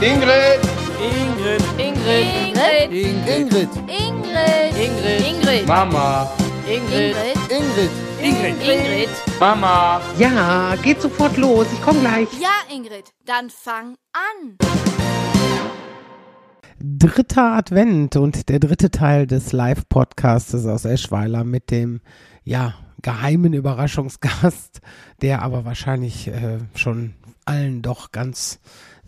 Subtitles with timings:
[0.00, 0.60] Ingrid.
[1.02, 1.60] Ingrid.
[1.76, 2.92] Ingrid.
[2.92, 3.26] Ingrid.
[3.26, 3.68] Ingrid.
[4.78, 5.26] Ingrid.
[5.26, 5.66] Ingrid.
[5.66, 6.30] Mama.
[6.68, 7.16] Ingrid.
[7.50, 7.90] Ingrid.
[8.22, 8.62] Ingrid.
[8.62, 9.08] Ingrid.
[9.40, 10.00] Mama.
[10.16, 11.66] Ja, geht sofort los.
[11.72, 12.28] Ich komme gleich.
[12.40, 14.56] Ja, Ingrid, dann fang an.
[16.78, 22.02] Dritter Advent und der dritte Teil des Live-Podcastes aus Eschweiler mit dem,
[22.44, 24.80] ja, geheimen Überraschungsgast,
[25.22, 28.60] der aber wahrscheinlich äh, schon allen doch ganz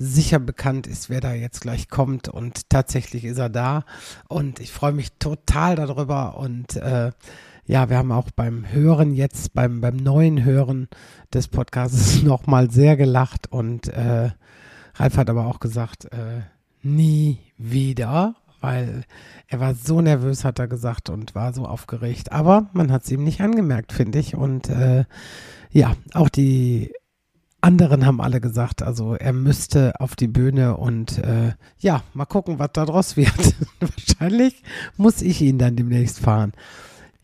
[0.03, 3.85] sicher bekannt ist, wer da jetzt gleich kommt und tatsächlich ist er da
[4.29, 7.13] und ich freue mich total darüber und äh,
[7.67, 10.89] ja, wir haben auch beim Hören jetzt, beim, beim neuen Hören
[11.35, 14.31] des Podcasts nochmal sehr gelacht und äh,
[14.95, 16.41] Ralf hat aber auch gesagt, äh,
[16.83, 19.05] nie wieder, weil
[19.49, 22.33] er war so nervös, hat er gesagt, und war so aufgeregt.
[22.33, 24.35] Aber man hat es ihm nicht angemerkt, finde ich.
[24.35, 25.05] Und äh,
[25.71, 26.93] ja, auch die
[27.61, 32.59] anderen haben alle gesagt, also er müsste auf die Bühne und äh, ja, mal gucken,
[32.59, 33.55] was da draus wird.
[33.81, 34.63] Wahrscheinlich
[34.97, 36.53] muss ich ihn dann demnächst fahren.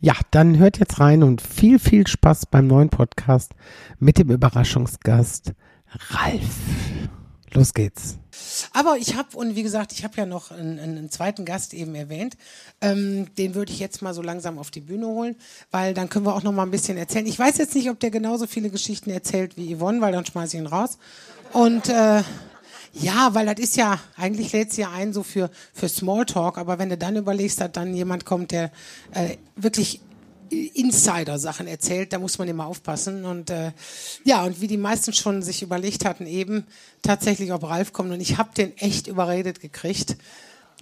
[0.01, 3.55] Ja, dann hört jetzt rein und viel, viel Spaß beim neuen Podcast
[3.99, 5.55] mit dem Überraschungsgast
[6.11, 6.59] Ralf.
[7.53, 8.19] Los geht's.
[8.73, 11.95] Aber ich habe, und wie gesagt, ich habe ja noch einen, einen, zweiten Gast eben
[11.95, 12.37] erwähnt.
[12.81, 15.37] Ähm, den würde ich jetzt mal so langsam auf die Bühne holen,
[15.71, 17.27] weil dann können wir auch noch mal ein bisschen erzählen.
[17.27, 20.57] Ich weiß jetzt nicht, ob der genauso viele Geschichten erzählt wie Yvonne, weil dann schmeiße
[20.57, 20.99] ich ihn raus.
[21.53, 22.23] Und äh,
[22.93, 26.79] ja, weil das ist ja, eigentlich lädt es ja ein so für, für Smalltalk, aber
[26.79, 28.71] wenn du dann überlegst, dass dann jemand kommt, der
[29.13, 30.01] äh, wirklich
[30.51, 33.25] Insider-Sachen erzählt, da muss man immer aufpassen.
[33.25, 33.73] Und äh,
[34.25, 36.67] ja, und wie die meisten schon sich überlegt hatten, eben
[37.03, 38.13] tatsächlich, ob Ralf kommt.
[38.13, 40.17] Und ich habe den echt überredet gekriegt.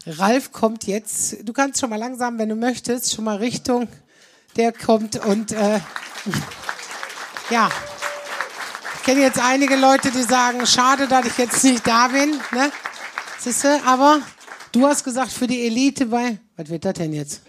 [0.06, 3.88] Ralf kommt jetzt, du kannst schon mal langsam, wenn du möchtest, schon mal Richtung,
[4.56, 5.80] der kommt und äh,
[7.50, 7.70] ja.
[8.96, 12.30] Ich kenne jetzt einige Leute, die sagen, schade, dass ich jetzt nicht da bin.
[12.52, 12.70] Ne?
[13.38, 14.20] Siehste, aber
[14.72, 17.42] du hast gesagt, für die Elite bei, was wird das denn jetzt?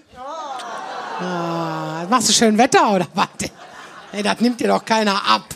[1.19, 3.27] Ah, machst du schön Wetter oder was?
[4.11, 5.53] Hey, das nimmt dir doch keiner ab.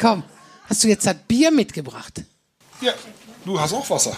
[0.00, 0.22] Komm,
[0.68, 2.22] hast du jetzt das Bier mitgebracht?
[2.80, 2.92] Ja,
[3.44, 4.16] du hast auch Wasser.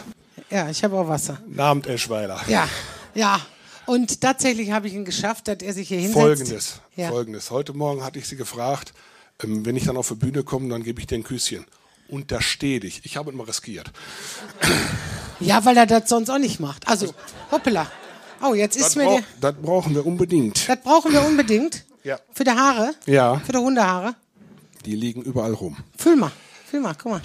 [0.50, 1.38] Ja, ich habe auch Wasser.
[1.56, 2.40] Abend Eschweiler.
[2.48, 2.68] Ja,
[3.14, 3.40] ja.
[3.86, 6.18] Und tatsächlich habe ich ihn geschafft, dass er sich hier hinsetzt.
[6.20, 7.08] Folgendes, Ja.
[7.10, 7.50] folgendes.
[7.50, 8.94] Heute Morgen hatte ich sie gefragt,
[9.42, 11.66] ähm, wenn ich dann auf die Bühne komme, dann gebe ich dir ein Küsschen.
[12.08, 13.00] Untersteh dich.
[13.04, 13.90] Ich habe es mal riskiert.
[15.40, 16.86] Ja, weil er das sonst auch nicht macht.
[16.88, 17.14] Also,
[17.50, 17.90] hoppala.
[18.46, 19.52] Oh, jetzt ist Das, mir brauch, der.
[19.52, 20.68] das brauchen wir unbedingt.
[20.68, 21.84] Das brauchen wir unbedingt.
[22.02, 22.18] Ja.
[22.32, 22.94] Für die Haare?
[23.06, 23.36] Ja.
[23.38, 24.14] Für die Hundehaare?
[24.84, 25.76] Die liegen überall rum.
[25.96, 26.30] Fühl mal.
[26.70, 27.22] Fühl mal, guck mal.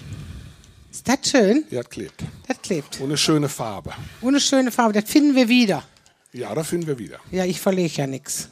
[0.92, 1.66] Ist das schön?
[1.70, 2.24] Ja, das klebt.
[2.48, 3.02] Das klebt.
[3.02, 3.92] Eine schöne Farbe.
[4.22, 4.94] Ohne schöne Farbe.
[4.94, 5.84] Das finden wir wieder.
[6.32, 7.20] Ja, da finden wir wieder.
[7.32, 8.50] Ja, ich verlege ja nichts.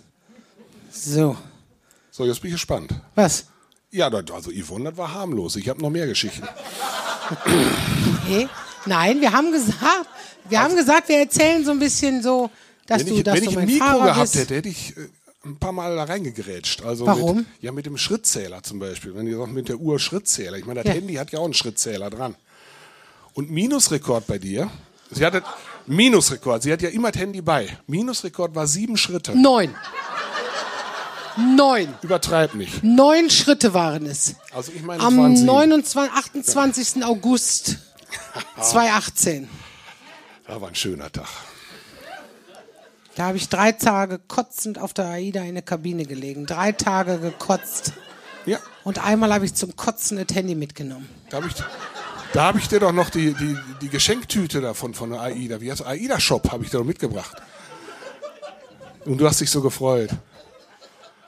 [0.91, 1.37] So.
[2.11, 2.93] So, jetzt bin ich gespannt.
[3.15, 3.45] Was?
[3.91, 5.55] Ja, das, also Yvonne, das war harmlos.
[5.55, 6.47] Ich habe noch mehr Geschichten.
[8.27, 8.47] Nee?
[8.85, 10.07] Nein, wir haben gesagt,
[10.49, 12.49] wir haben gesagt, wir erzählen so ein bisschen so,
[12.87, 14.35] dass Also Wenn du, ich, dass wenn du ich ein mein Mikro Fahrer gehabt bist.
[14.35, 15.01] hätte, hätte ich äh,
[15.45, 16.83] ein paar Mal da reingegrätscht.
[16.83, 17.37] Also Warum?
[17.37, 19.15] Mit, ja, mit dem Schrittzähler zum Beispiel.
[19.15, 20.57] Wenn ihr sagt, mit der Uhr Schrittzähler.
[20.57, 20.99] Ich meine, das Ja.
[20.99, 22.35] Handy hat ja auch einen Schrittzähler dran.
[23.33, 24.69] Und Minusrekord bei dir.
[25.11, 25.43] Sie hatte
[25.85, 26.63] Minusrekord.
[26.63, 27.77] Sie hat ja immer das Handy bei.
[27.87, 29.37] Minusrekord war sieben Schritte.
[29.37, 29.73] Neun.
[31.55, 31.93] Neun.
[32.01, 32.83] Übertreib nicht.
[32.83, 34.35] Neun Schritte waren es.
[34.51, 35.45] Also ich meine, Am waren sieben.
[35.47, 37.05] 29, 28.
[37.05, 37.77] August
[38.61, 39.47] 2018.
[40.47, 41.27] Das war ein schöner Tag.
[43.15, 46.45] Da habe ich drei Tage kotzend auf der AIDA in der Kabine gelegen.
[46.45, 47.93] Drei Tage gekotzt.
[48.45, 51.09] Ja, Und einmal habe ich zum Kotzen das Handy mitgenommen.
[51.29, 51.53] da habe ich,
[52.31, 55.59] da hab ich dir doch noch die, die, die Geschenktüte davon von der AIDA.
[55.59, 55.85] Wie heißt?
[55.85, 57.35] AIDA Shop habe ich dir doch mitgebracht.
[59.05, 60.11] Und du hast dich so gefreut.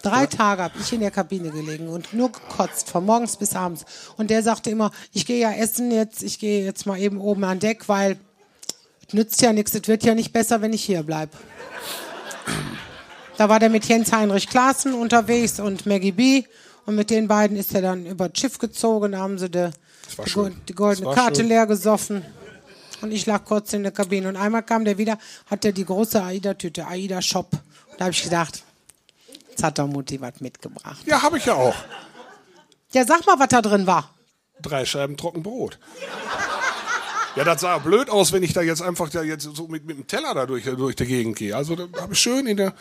[0.02, 3.84] Drei Tage habe ich in der Kabine gelegen und nur gekotzt, von morgens bis abends.
[4.16, 7.44] Und der sagte immer, ich gehe ja essen jetzt, ich gehe jetzt mal eben oben
[7.44, 8.18] an Deck, weil
[9.14, 11.32] nützt ja nichts, es wird ja nicht besser, wenn ich hier bleibe.
[13.38, 16.44] Da war der mit Jens Heinrich Klaassen unterwegs und Maggie B.
[16.86, 19.70] Und mit den beiden ist er dann über das Schiff gezogen, da haben sie die,
[20.18, 21.48] war die, goldene Karte schön.
[21.48, 22.26] leer gesoffen.
[23.02, 24.28] Und ich lag kurz in der Kabine.
[24.28, 25.18] Und einmal kam der wieder,
[25.50, 27.52] hat er die große AIDA-Tüte, AIDA-Shop.
[27.98, 28.64] Da habe ich gedacht,
[29.50, 31.00] jetzt hat der Mutti was mitgebracht.
[31.06, 31.76] Ja, habe ich ja auch.
[32.92, 34.14] Ja, sag mal, was da drin war.
[34.62, 35.80] Drei Scheiben Trockenbrot.
[37.40, 39.98] Ja, das sah blöd aus, wenn ich da jetzt einfach da jetzt so mit, mit
[39.98, 41.56] dem Teller da durch, durch die Gegend gehe.
[41.56, 42.74] Also da habe ich schön in, der,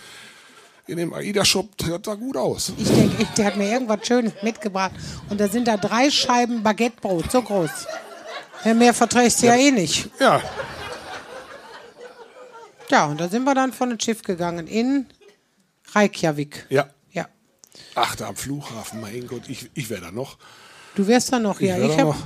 [0.89, 2.73] in dem AIDA-Shop, das sah gut aus.
[2.77, 4.91] Ich denke, der hat mir irgendwas Schönes mitgebracht.
[5.31, 7.71] Und da sind da drei Scheiben Baguettebrot, so groß.
[8.65, 9.55] Ja, mehr verträgst du ja.
[9.55, 10.11] eh nicht.
[10.19, 10.43] Ja,
[12.91, 15.07] Ja, und da sind wir dann von dem Schiff gegangen in
[15.93, 16.67] Reykjavik.
[16.69, 16.89] ja.
[17.13, 17.29] Ja.
[17.95, 20.37] Ach, da am Flughafen, mein Gott, ich, ich wäre da noch.
[20.97, 21.79] Du wärst da noch, ja.
[21.79, 22.17] Ich da hab, noch.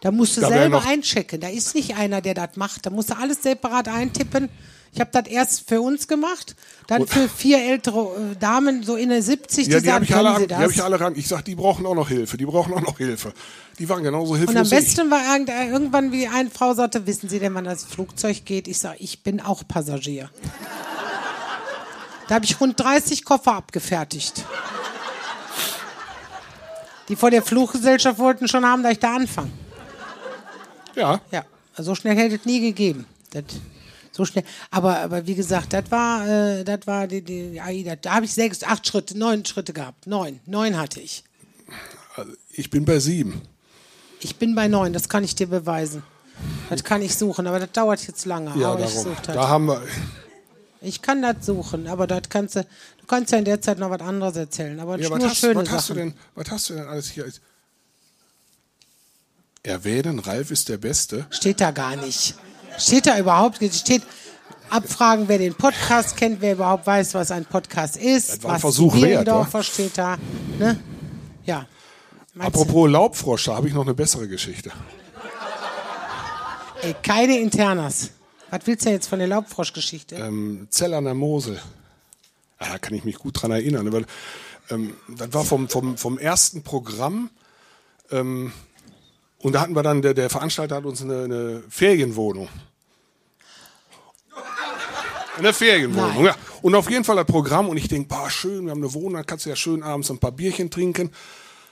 [0.00, 1.40] Da musst du selber einchecken.
[1.40, 2.86] Da ist nicht einer, der das macht.
[2.86, 4.48] Da musst du alles separat eintippen.
[4.92, 6.56] Ich habe das erst für uns gemacht,
[6.86, 10.04] dann für vier ältere äh, Damen, so in der 70, die Ja, die sagen, habe
[10.06, 10.72] ich, alle, sie die hab das?
[10.72, 11.12] ich alle ran.
[11.14, 13.32] Ich sag, die brauchen auch noch Hilfe, die brauchen auch noch Hilfe.
[13.78, 17.28] Die waren genauso hilflos Und am besten war äh, irgendwann, wie eine Frau sagte, wissen
[17.28, 18.66] Sie denn, wann das Flugzeug geht?
[18.66, 20.30] Ich sage, ich bin auch Passagier.
[22.28, 24.44] Da habe ich rund 30 Koffer abgefertigt.
[27.08, 29.50] Die vor der Fluggesellschaft wollten schon haben, dass ich da anfange.
[30.98, 31.44] Ja, Ja,
[31.76, 33.06] so schnell hätte es nie gegeben.
[33.30, 33.44] Das,
[34.12, 34.44] so schnell.
[34.70, 37.96] Aber, aber wie gesagt, das war, äh, das war die, die AIDA.
[37.96, 40.06] Da habe ich sechs, acht Schritte, neun Schritte gehabt.
[40.06, 40.40] Neun.
[40.46, 41.22] Neun hatte ich.
[42.16, 43.42] also ich bin bei sieben.
[44.20, 46.02] Ich bin bei neun, das kann ich dir beweisen.
[46.70, 48.52] Das kann ich suchen, aber das dauert jetzt lange.
[48.60, 49.04] Ja, aber ich darum.
[49.12, 49.34] suche das.
[49.36, 49.82] Da haben wir.
[50.80, 52.62] Ich kann das suchen, aber das kannst du.
[52.62, 54.78] Du kannst ja in der Zeit noch was anderes erzählen.
[54.80, 56.10] Aber Ja, nur hast, schöne was, hast du Sachen.
[56.10, 57.26] denn, was hast du denn alles hier?
[59.62, 61.26] Erwähnen, Ralf ist der Beste.
[61.30, 62.34] Steht da gar nicht.
[62.78, 63.74] Steht da überhaupt nicht.
[63.74, 64.02] Steht
[64.70, 68.28] abfragen, wer den Podcast kennt, wer überhaupt weiß, was ein Podcast ist.
[68.30, 70.16] Das war ein was Versuch wert, Bielendorfer steht da.
[70.58, 70.78] Ne?
[71.44, 71.66] Ja.
[72.34, 72.54] Meinst?
[72.54, 74.70] Apropos Laubfrosch, da habe ich noch eine bessere Geschichte.
[76.82, 78.10] Ey, keine Internas.
[78.50, 80.14] Was willst du jetzt von der Laubfroschgeschichte?
[80.16, 81.60] Ähm, Zell an der Mosel.
[82.58, 83.92] Ah, Da kann ich mich gut dran erinnern.
[83.92, 84.06] Weil,
[84.70, 87.30] ähm, das war vom, vom, vom ersten Programm.
[88.10, 88.52] Ähm,
[89.40, 92.48] und da hatten wir dann, der, der Veranstalter hat uns eine, eine Ferienwohnung.
[95.38, 96.24] Eine Ferienwohnung, Nein.
[96.24, 96.36] ja.
[96.62, 97.68] Und auf jeden Fall das Programm.
[97.68, 100.18] Und ich denke, boah, schön, wir haben eine Wohnung, kannst du ja schön abends ein
[100.18, 101.12] paar Bierchen trinken.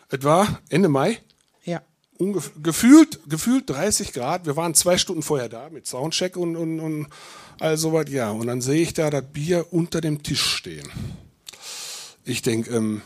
[0.09, 1.19] Es war Ende Mai.
[1.65, 1.83] Ja.
[2.19, 4.47] Ungef gefühlt, gefühlt 30 Grad.
[4.47, 7.09] Wir waren zwei Stunden vorher da mit Soundcheck und, und, und
[7.59, 8.07] all sowas.
[8.09, 10.89] Ja, und dann sehe ich da das Bier unter dem Tisch stehen.
[12.25, 13.03] Ich denke, ähm,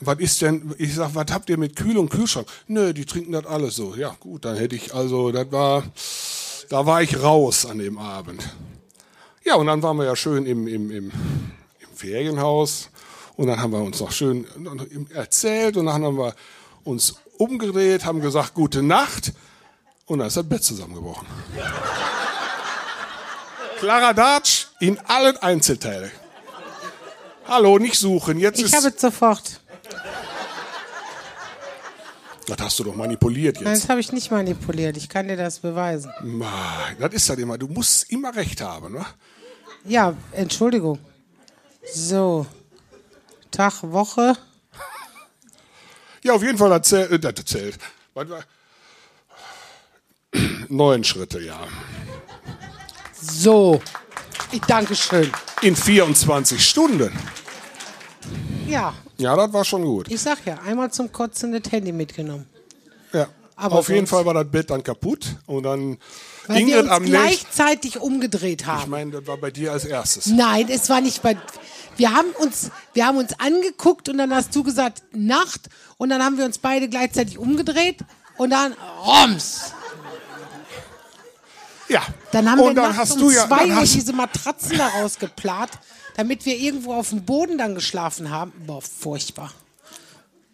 [0.00, 2.46] was ist denn, ich sag, was habt ihr mit Kühl und Kühlschrank?
[2.66, 3.94] Nö, die trinken das alles so.
[3.96, 5.82] Ja, gut, dann hätte ich, also, das war,
[6.68, 8.42] da war ich raus an dem Abend.
[9.44, 11.12] Ja, und dann waren wir ja schön im, im, im, im
[11.94, 12.90] Ferienhaus
[13.36, 14.46] und dann haben wir uns noch schön
[15.14, 16.34] erzählt und dann haben wir
[16.84, 19.32] uns umgedreht, haben gesagt, gute Nacht
[20.06, 21.26] und dann ist das Bett zusammengebrochen.
[23.78, 26.10] Clara Dartsch in allen Einzelteilen.
[27.46, 28.76] Hallo, nicht suchen, jetzt Ich ist...
[28.76, 29.60] habe es sofort.
[32.46, 33.84] Das hast du doch manipuliert Nein, jetzt.
[33.84, 34.96] das habe ich nicht manipuliert.
[34.96, 36.10] Ich kann dir das beweisen.
[36.22, 39.04] Mann, Das ist halt immer, du musst immer recht haben, ne?
[39.84, 40.98] Ja, Entschuldigung.
[41.92, 42.46] So.
[43.50, 44.36] Tag, Woche.
[46.22, 47.34] Ja, auf jeden Fall erzählt, äh, das
[48.14, 48.42] war?
[50.68, 51.60] Neun Schritte, ja.
[53.20, 53.80] So.
[54.52, 55.30] Ich danke schön.
[55.62, 57.12] In 24 Stunden.
[58.68, 60.10] Ja, Ja, das war schon gut.
[60.10, 62.46] ich sag ja, einmal zum Kotzen das Handy mitgenommen.
[63.12, 63.26] Ja.
[63.56, 65.98] Aber Auf jeden Fall war das Bett dann kaputt und dann
[66.46, 68.90] Weil wir Ingrid uns am gleichzeitig umgedreht Ich haben.
[68.90, 70.26] meine, das war bei dir als erstes.
[70.26, 71.36] Nein, es war nicht bei.
[71.96, 76.22] Wir haben uns, wir haben uns angeguckt und dann hast du gesagt Nacht und dann
[76.22, 77.98] haben wir uns beide gleichzeitig umgedreht
[78.36, 78.74] und dann
[79.04, 79.72] Roms.
[81.88, 82.02] Ja.
[82.32, 84.86] Dann haben und wir dann nachts hast um du ja, zwei Uhr diese Matratzen da
[84.88, 85.70] rausgeplant,
[86.18, 88.52] damit wir irgendwo auf dem Boden dann geschlafen haben.
[88.66, 89.52] Boah, furchtbar.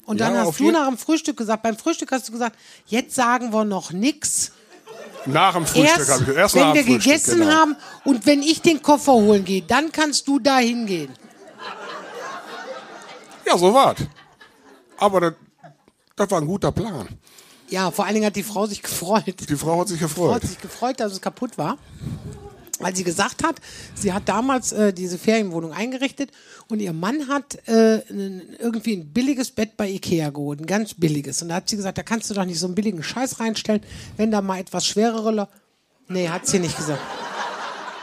[0.04, 2.58] Und Ja, dann auf hast du nach dem Frühstück gesagt, beim Frühstück hast du gesagt,
[2.86, 4.52] jetzt sagen wir noch nix.
[5.24, 7.52] nach dem Frühstück Erst, habe ich erst wenn wir Frühstück, gegessen genau.
[7.52, 11.08] haben und wenn ich den Koffer holen gehe, dann kannst du da hingehen.
[13.46, 14.00] Ja, so war's.
[14.98, 15.32] Aber das,
[16.14, 17.08] das war ein guter Plan.
[17.70, 19.24] Ja, vor allen Dingen hat die Frau sich gefreut.
[19.48, 20.34] Die Frau hat sich Frau gefreut.
[20.34, 21.78] hat sich gefreut, dass es kaputt war.
[22.80, 23.56] Weil sie gesagt hat,
[23.94, 26.30] sie hat damals äh, diese Ferienwohnung eingerichtet
[26.68, 27.98] und ihr Mann hat äh,
[28.58, 31.42] irgendwie ein billiges Bett bei Ikea geholt, ein ganz billiges.
[31.42, 33.82] Und da hat sie gesagt, da kannst du doch nicht so einen billigen Scheiß reinstellen,
[34.16, 35.30] wenn da mal etwas schwerere...
[35.32, 35.48] Le
[36.08, 37.00] nee, hat sie nicht gesagt.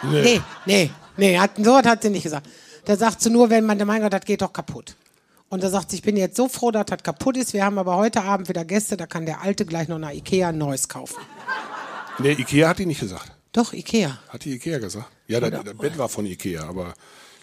[0.04, 2.48] Nee, nee, nee, hat, so hat sie nicht gesagt.
[2.86, 4.96] Da sagt sie nur, wenn man, mein Gott, das geht doch kaputt.
[5.50, 7.54] Und da sagt sie, ich bin jetzt so froh, dass das kaputt ist.
[7.54, 10.50] Wir haben aber heute Abend wieder Gäste, da kann der Alte gleich noch nach Ikea
[10.50, 11.22] ein neues kaufen.
[12.20, 13.32] Nee, Ikea hat die nicht gesagt.
[13.52, 14.18] Doch, Ikea.
[14.30, 15.08] Hat die Ikea gesagt?
[15.28, 16.94] Ja, das, das Bett war von Ikea, aber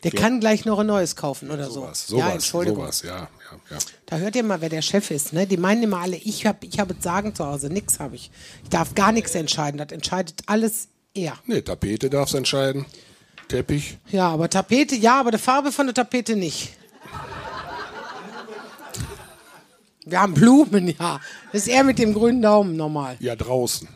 [0.04, 1.80] Der kann gleich noch ein neues kaufen oder so.
[1.82, 2.80] sowas, ja, sowas, Entschuldigung.
[2.82, 3.28] sowas, ja, ja,
[3.70, 3.78] ja.
[4.06, 5.32] Da hört ihr mal, wer der Chef ist.
[5.34, 5.46] Ne?
[5.46, 7.68] Die meinen immer alle, ich habe ich hab es sagen zu Hause.
[7.68, 8.30] Nix habe ich.
[8.62, 9.76] Ich darf gar nichts entscheiden.
[9.78, 11.34] Das entscheidet alles er.
[11.46, 12.86] Nee, Tapete darfst entscheiden.
[13.48, 13.98] Teppich.
[14.10, 16.74] Ja, aber Tapete, ja, aber die Farbe von der Tapete nicht.
[20.04, 21.20] Wir haben Blumen, ja.
[21.52, 23.16] Das ist er mit dem grünen Daumen normal.
[23.20, 23.88] Ja, draußen.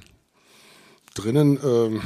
[1.15, 2.03] Drinnen ähm,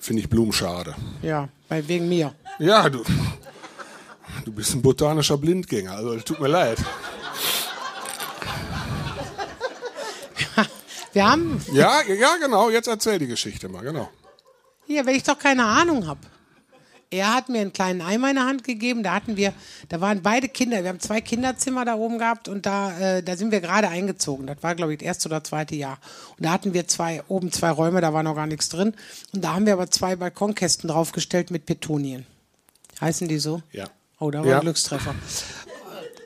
[0.00, 0.94] finde ich Blumen schade.
[1.22, 2.34] Ja, weil wegen mir.
[2.58, 3.02] Ja, du,
[4.44, 6.78] du bist ein botanischer Blindgänger, also tut mir leid.
[11.12, 12.70] Wir haben, Ja, ja, genau.
[12.70, 14.10] Jetzt erzähl die Geschichte mal, genau.
[14.86, 16.20] ja, wenn ich doch keine Ahnung habe.
[17.10, 19.02] Er hat mir einen kleinen Eimer in der Hand gegeben.
[19.04, 19.52] Da hatten wir,
[19.88, 20.82] da waren beide Kinder.
[20.82, 24.46] Wir haben zwei Kinderzimmer da oben gehabt und da, äh, da sind wir gerade eingezogen.
[24.46, 25.98] Das war, glaube ich, das erste oder zweite Jahr.
[26.36, 28.92] Und da hatten wir zwei, oben zwei Räume, da war noch gar nichts drin.
[29.32, 32.26] Und da haben wir aber zwei Balkonkästen draufgestellt mit Petunien.
[33.00, 33.62] Heißen die so?
[33.72, 33.84] Ja.
[34.18, 34.56] Oh, da war Ja.
[34.56, 35.14] ein Glückstreffer.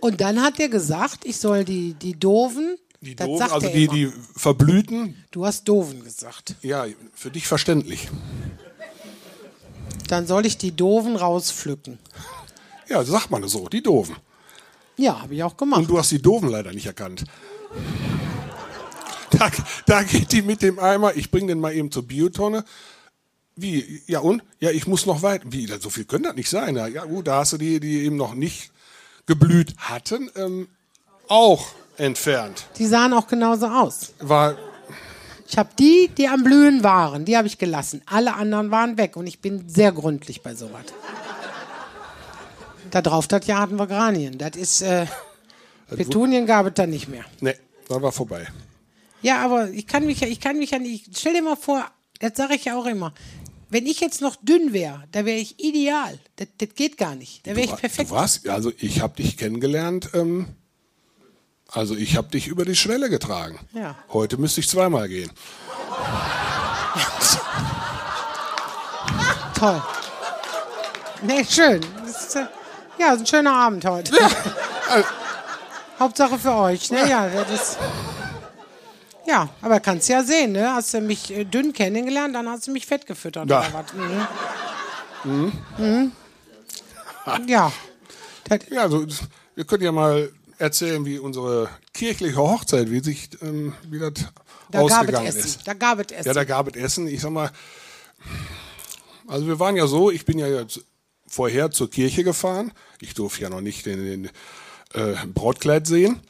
[0.00, 3.84] Und dann hat er gesagt, ich soll die, die Doofen, Die das sagt also die,
[3.84, 3.92] immer.
[3.94, 6.54] die verblühten, Du hast Doofen gesagt.
[6.62, 8.08] ja, für dich verständlich.
[10.10, 12.00] Dann soll ich die Doofen rauspflücken.
[12.88, 14.16] Ja, sagt man so, die doofen.
[14.96, 15.82] Ja, habe ich auch gemacht.
[15.82, 17.24] Und du hast die doofen leider nicht erkannt.
[19.30, 19.48] Da,
[19.86, 22.64] da geht die mit dem Eimer, ich bring den mal eben zur Biotonne.
[23.54, 24.02] Wie?
[24.08, 24.42] Ja und?
[24.58, 25.42] Ja, ich muss noch weit.
[25.44, 25.68] Wie?
[25.78, 26.74] So viel können das nicht sein.
[26.74, 28.72] Ja, ja gut, da hast du die, die eben noch nicht
[29.26, 30.66] geblüht hatten, ähm,
[31.28, 32.66] auch entfernt.
[32.78, 34.12] Die sahen auch genauso aus.
[34.18, 34.56] War,
[35.50, 38.02] Ich habe die, die am Blühen waren, die habe ich gelassen.
[38.06, 40.84] Alle anderen waren weg und ich bin sehr gründlich bei sowas.
[42.92, 44.38] Da drauf, das Jahr hatten wir Granien.
[44.38, 45.06] Das ist, äh,
[45.88, 47.24] Petunien gab es dann nicht mehr.
[47.40, 47.54] ne,
[47.88, 48.46] da war vorbei.
[49.22, 51.84] Ja, aber ich kann mich ja, ich kann mich ja nicht, stell dir mal vor,
[52.20, 53.12] das sage ich ja auch immer,
[53.70, 56.18] wenn ich jetzt noch dünn wäre, da wäre ich ideal.
[56.36, 57.46] Das, das geht gar nicht.
[57.46, 58.10] Da wäre ich Du perfekt.
[58.10, 60.46] warst, also ich habe dich kennengelernt, ähm,
[61.72, 63.58] also ich habe dich über die Schwelle getragen.
[63.72, 63.94] Ja.
[64.12, 65.30] Heute müsste ich zweimal gehen.
[69.58, 69.82] Toll.
[71.22, 71.80] Nee, schön.
[72.06, 72.46] Ist, äh,
[72.98, 74.12] ja, ist ein schöner Abend heute.
[75.98, 76.90] Hauptsache für euch.
[76.90, 77.08] Ne?
[77.08, 77.76] Ja, das
[79.26, 80.74] ja, aber kannst ja sehen, ne?
[80.74, 83.60] Hast du mich äh, dünn kennengelernt, dann hast du mich fett gefüttert Ja.
[83.60, 83.92] oder was?
[85.24, 85.52] Mhm.
[85.78, 86.12] Mhm.
[87.46, 87.70] Ja.
[88.48, 89.06] Das, Ja, also
[89.54, 94.12] wir können ja mal erzählen, wie unsere kirchliche Hochzeit, wie sich ähm, wie das
[94.70, 95.40] da gab es ausgegangen Essen.
[95.40, 95.66] ist.
[95.66, 96.26] Da gab es Essen.
[96.28, 97.06] Ja, da gab es Essen.
[97.08, 97.50] Ich sag mal,
[99.26, 100.80] also wir waren ja so, ich bin ja jetzt
[101.26, 102.72] vorher zur Kirche gefahren.
[103.00, 104.24] Ich durfte ja noch nicht den, den
[104.94, 106.20] äh, Brautkleid sehen.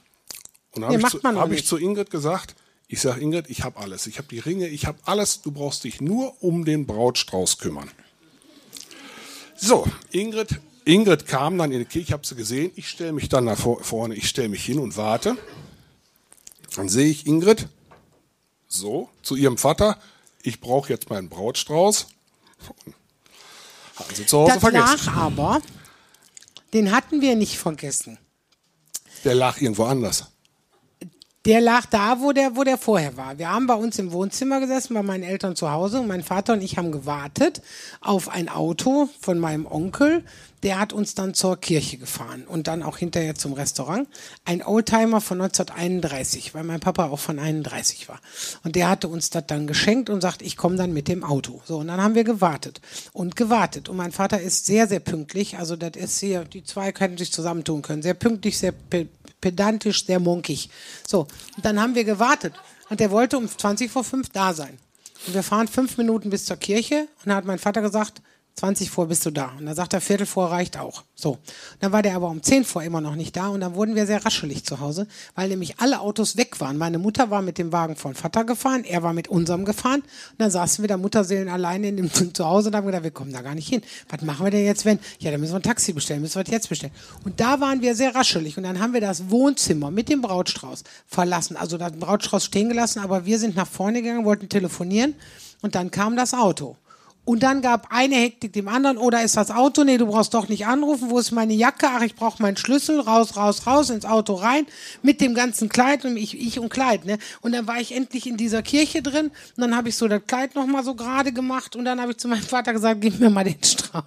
[0.73, 2.55] Und dann Nee, habe ich, zu- hab ich zu Ingrid gesagt,
[2.89, 4.07] ich sag Ingrid, ich habe alles.
[4.07, 5.43] Ich habe die Ringe, ich habe alles.
[5.43, 7.91] Du brauchst dich nur um den Brautstrauß kümmern.
[9.57, 10.61] So, Ingrid,
[10.91, 12.73] Ingrid kam dann in die Kirche, ich habe sie gesehen.
[12.75, 15.37] Ich stelle mich dann nach vor, vorne, ich stelle mich hin und warte.
[16.75, 17.69] Dann sehe ich Ingrid
[18.67, 19.99] so zu ihrem Vater,
[20.43, 22.07] ich brauche jetzt meinen Brautstrauß.
[23.97, 25.07] Haben sie zu Hause das vergessen.
[25.07, 25.63] lag aber,
[26.73, 28.19] den hatten wir nicht vergessen.
[29.25, 30.27] Der lag irgendwo anders.
[31.47, 33.39] Der lag da, wo der, wo der vorher war.
[33.39, 36.53] Wir haben bei uns im Wohnzimmer gesessen, bei meinen Eltern zu Hause und mein Vater
[36.53, 37.63] und ich haben gewartet
[38.03, 40.25] auf ein Auto von meinem Onkel.
[40.63, 44.09] Der hat uns dann zur Kirche gefahren und dann auch hinterher zum Restaurant.
[44.45, 48.21] Ein Oldtimer von 1931, weil mein Papa auch von 31 war.
[48.63, 51.63] Und der hatte uns das dann geschenkt und sagt, ich komme dann mit dem Auto.
[51.65, 52.81] So, und dann haben wir gewartet
[53.13, 53.89] und gewartet.
[53.89, 55.59] Und mein Vater ist sehr, sehr pünktlich.
[55.59, 58.03] Also das ist hier, die zwei können sich zusammentun können.
[58.03, 59.09] Sehr pünktlich, sehr pe
[59.41, 60.69] pedantisch, sehr munkig.
[61.07, 61.21] So,
[61.57, 62.53] und dann haben wir gewartet.
[62.91, 64.79] Und der wollte um 20 vor 5 da sein.
[65.27, 67.09] Und wir fahren fünf Minuten bis zur Kirche.
[67.21, 68.23] Und dann hat mein Vater gesagt,
[68.61, 69.53] 20 vor bist du da.
[69.59, 71.05] Und dann sagt er, Viertel vor reicht auch.
[71.15, 71.39] So.
[71.81, 73.49] Dann war der aber um 10 vor immer noch nicht da.
[73.49, 76.77] Und dann wurden wir sehr raschelig zu Hause, weil nämlich alle Autos weg waren.
[76.77, 80.01] Meine Mutter war mit dem Wagen von Vater gefahren, er war mit unserem gefahren.
[80.03, 83.11] Und dann saßen wir da Mutterseelen alleine in dem zu Hause und haben gedacht, wir
[83.13, 83.81] kommen da gar nicht hin.
[84.11, 84.99] Was machen wir denn jetzt, wenn?
[85.21, 86.93] Ja, dann müssen wir ein Taxi bestellen, müssen wir das jetzt bestellen.
[87.25, 88.59] Und da waren wir sehr raschelig.
[88.59, 91.57] Und dann haben wir das Wohnzimmer mit dem Brautstrauß verlassen.
[91.57, 95.15] Also den Brautstrauß stehen gelassen, aber wir sind nach vorne gegangen, wollten telefonieren.
[95.63, 96.77] Und dann kam das Auto.
[97.31, 99.85] Und dann gab eine Hektik dem anderen, oder ist das Auto?
[99.85, 101.11] Nee, du brauchst doch nicht anrufen.
[101.11, 101.87] Wo ist meine Jacke?
[101.89, 102.99] Ach, ich brauche meinen Schlüssel.
[102.99, 104.67] Raus, raus, raus, ins Auto rein.
[105.05, 107.19] Mit dem ganzen Kleid und ich, ich und Kleid, ne?
[107.41, 109.27] Und dann war ich endlich in dieser Kirche drin.
[109.27, 111.77] Und dann habe ich so das Kleid nochmal so gerade gemacht.
[111.77, 114.03] Und dann habe ich zu meinem Vater gesagt, gib mir mal den Strauß.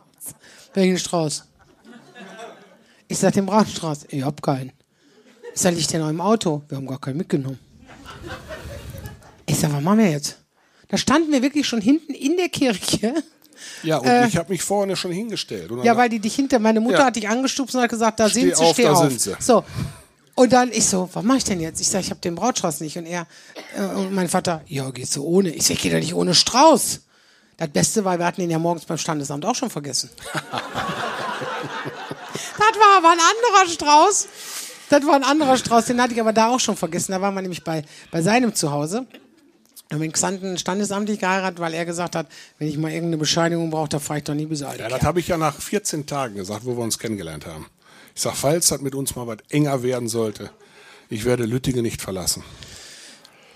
[0.73, 1.45] Welchen Strauß?
[3.07, 4.07] Ich sag den Brautstrauß.
[4.09, 4.73] Ich hab keinen.
[5.55, 6.61] Ich sag, liegt der noch im Auto?
[6.67, 7.59] Wir haben gar keinen mitgenommen.
[9.45, 10.42] Ich sag, was machen wir jetzt?
[10.93, 13.15] Da standen wir wirklich schon hinten in der Kirche.
[13.81, 15.71] Ja, und ich habe mich vorne schon hingestellt.
[15.71, 15.83] Äh.
[15.83, 17.05] Ja, weil die dich hinter, meine Mutter Ja.
[17.05, 19.09] hat dich angestupst und hat gesagt, da Steh sind sie, auf, steh da auf.
[19.09, 19.33] sind sie.
[19.39, 19.63] So.
[20.35, 21.81] Und dann ich so, was mache ich denn jetzt?
[21.81, 22.95] Ich sage, ich habe den Brautstrauß nicht.
[22.95, 23.25] Und er,
[23.75, 25.49] äh, und mein Vater, ja, gehst du ohne?
[25.49, 26.99] Ich sage, ich gehe doch nicht ohne Strauß.
[27.57, 30.11] Das Beste war, wir hatten ihn ja morgens beim Standesamt auch schon vergessen.
[30.33, 30.43] das
[32.59, 34.27] war aber ein anderer Strauß.
[34.91, 37.13] Das war ein anderer Strauß, den hatte ich aber da auch schon vergessen.
[37.13, 39.07] Da waren wir nämlich bei, bei seinem Zuhause.
[39.93, 42.25] Wir haben den Xanten standesamtlich geheiratet, weil er gesagt hat,
[42.57, 44.79] wenn ich mal irgendeine Bescheinigung brauche, da fahre ich doch nie bis alt.
[44.79, 47.67] Ja, das habe ich ja nach 14 Tagen gesagt, wo wir uns kennengelernt haben.
[48.15, 50.49] Ich sag, falls das mit uns mal was enger werden sollte,
[51.11, 52.43] ich werde Lüttinge nicht verlassen.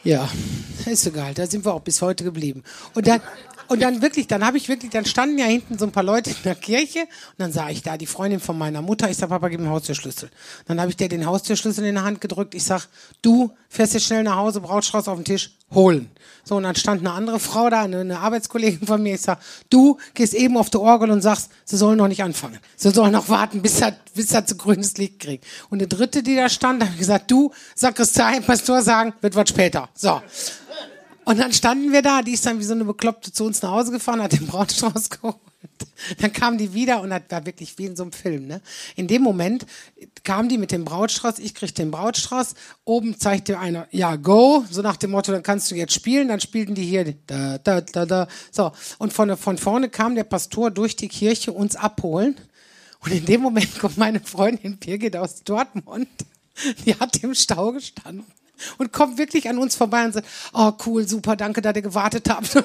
[0.03, 0.29] Ja,
[0.85, 1.33] ist egal.
[1.33, 2.63] Da sind wir auch bis heute geblieben.
[2.93, 3.19] Und dann,
[3.67, 6.29] und dann wirklich, dann habe ich wirklich, dann standen ja hinten so ein paar Leute
[6.29, 9.09] in der Kirche und dann sah ich da die Freundin von meiner Mutter.
[9.09, 10.29] Ich sag, Papa, gib mir Haustürschlüssel.
[10.65, 12.55] Dann habe ich der den Haustürschlüssel in der Hand gedrückt.
[12.55, 12.87] Ich sag,
[13.21, 16.09] du fährst jetzt schnell nach Hause, Brautstrauß auf den Tisch, holen.
[16.43, 19.15] So, und dann stand eine andere Frau da, eine, eine Arbeitskollegin von mir.
[19.15, 22.59] Ich sag, du gehst eben auf die Orgel und sagst, sie sollen noch nicht anfangen.
[22.77, 25.45] Sie sollen noch warten, bis er, bis er zu grünes Licht kriegt.
[25.69, 29.49] Und eine dritte, die da stand, habe ich gesagt, du, Sakristei, Pastor sagen, wird was
[29.49, 29.89] später.
[29.93, 30.21] So.
[31.27, 33.71] Und dann standen wir da, die ist dann wie so eine Bekloppte zu uns nach
[33.71, 35.35] Hause gefahren, hat den Brautstrauß geholt.
[36.19, 38.47] Dann kam die wieder und das war wirklich wie in so einem Film.
[38.47, 38.61] Ne?
[38.95, 39.65] In dem Moment
[40.23, 42.53] kam die mit dem Brautstrauß, ich krieg den Brautstrauß,
[42.85, 46.39] oben zeigte einer, ja, go, so nach dem Motto, dann kannst du jetzt spielen, dann
[46.39, 48.71] spielten die hier, da, da, da, da, so.
[48.97, 52.37] Und von, von vorne kam der Pastor durch die Kirche uns abholen.
[53.01, 56.07] Und in dem Moment kommt meine Freundin Birgit aus Dortmund,
[56.85, 58.25] die hat im Stau gestanden
[58.77, 62.29] und kommt wirklich an uns vorbei und sagt, oh cool, super, danke, dass ihr gewartet
[62.29, 62.55] habt.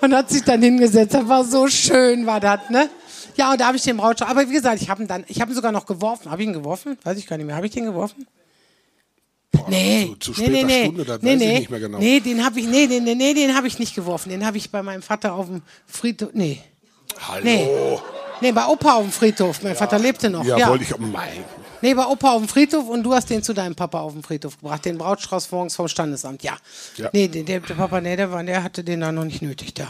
[0.00, 1.14] und hat sich dann hingesetzt.
[1.14, 2.88] Das war so schön, war das, ne?
[3.36, 4.30] Ja, und da habe ich den Brautstrauß.
[4.30, 6.30] Aber wie gesagt, ich habe ihn dann, ich habe ihn sogar noch geworfen.
[6.30, 6.96] Habe ich ihn geworfen?
[7.02, 7.56] Weiß ich gar nicht mehr.
[7.56, 8.26] Habe ich den geworfen?
[9.50, 11.70] Boah, Nee, zu, zu nee, später nee, nee, Stunde, das nee, weiß nee, ich nicht
[11.70, 11.98] mehr genau.
[11.98, 14.30] nee, den habe ich, nee, den, nee, nee, den habe ich nicht geworfen.
[14.30, 16.60] Den habe ich bei meinem Vater auf dem Friedhof, nee,
[17.28, 17.44] Hallo.
[17.44, 17.68] nee,
[18.40, 19.62] nee, bei Opa auf dem Friedhof.
[19.62, 20.44] Mein Vater lebte noch.
[20.44, 20.96] Ja, Ja, wollte ich.
[20.98, 21.44] Mein.
[21.82, 24.22] Nee, bei Opa auf dem Friedhof und du hast den zu deinem Papa auf dem
[24.22, 26.42] Friedhof gebracht, den Brautstrauß morgens vom Standesamt.
[26.42, 26.56] Ja.
[26.96, 27.10] Ja.
[27.12, 29.74] Nee, der, der, der Papa, nee, der, war, der hatte den da noch nicht nötig
[29.74, 29.88] da.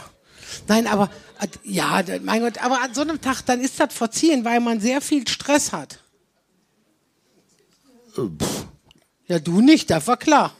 [0.67, 1.09] Nein, aber
[1.39, 4.79] äh, ja, mein Gott, aber an so einem Tag, dann ist das verziehen, weil man
[4.79, 5.99] sehr viel Stress hat.
[8.17, 8.65] Äh, pff.
[9.27, 10.51] Ja, du nicht, das war klar.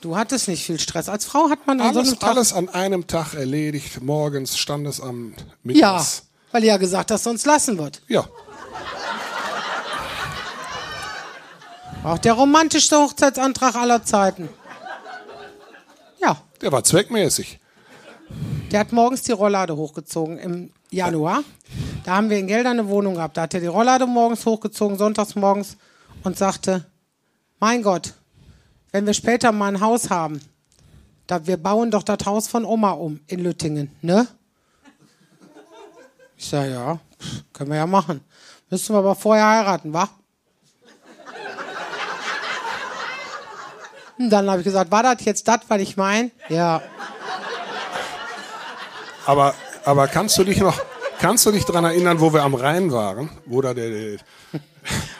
[0.00, 1.08] Du hattest nicht viel Stress.
[1.08, 2.30] Als Frau hat man an so Alles, einem Tag.
[2.30, 4.02] alles an einem Tag erledigt.
[4.02, 6.25] Morgens Standesamt, ja, mittags.
[6.52, 8.02] Weil ihr ja gesagt hast, sonst lassen wird.
[8.08, 8.26] Ja.
[12.04, 14.48] Auch der romantischste Hochzeitsantrag aller Zeiten.
[16.20, 16.36] Ja.
[16.60, 17.58] Der war zweckmäßig.
[18.70, 21.42] Der hat morgens die Rolllade hochgezogen im Januar.
[22.04, 23.36] Da haben wir in Gelder eine Wohnung gehabt.
[23.36, 25.76] Da hat er die Rolllade morgens hochgezogen, sonntags morgens
[26.24, 26.84] und sagte,
[27.58, 28.14] mein Gott,
[28.92, 30.40] wenn wir später mal ein Haus haben,
[31.26, 34.28] da, wir bauen doch das Haus von Oma um in Lüttingen, ne?
[36.36, 36.98] Ich sage, ja,
[37.52, 38.20] können wir ja machen.
[38.70, 40.08] Müssen wir aber vorher heiraten, wa?
[44.18, 46.30] Und dann habe ich gesagt, war das jetzt das, was ich meine?
[46.48, 46.80] Ja.
[49.26, 50.78] Aber, aber kannst du dich noch,
[51.18, 53.28] kannst du dich daran erinnern, wo wir am Rhein waren?
[53.44, 54.18] Wo da der, der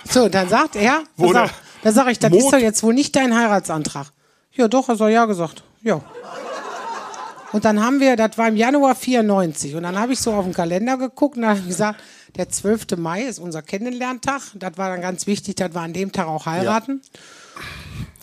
[0.09, 1.51] So, dann sagt er, Wo da
[1.93, 4.07] sage ich, das Mond- ist doch jetzt wohl nicht dein Heiratsantrag.
[4.53, 5.63] Ja, doch, er soll ja gesagt.
[5.83, 6.01] Ja.
[7.57, 10.45] Und dann haben wir, das war im Januar 94, und dann habe ich so auf
[10.45, 12.03] den Kalender geguckt und dann habe ich gesagt,
[12.37, 12.99] der 12.
[12.99, 14.43] Mai ist unser Kennenlerntag.
[14.57, 17.01] Das war dann ganz wichtig, dass wir an dem Tag auch heiraten.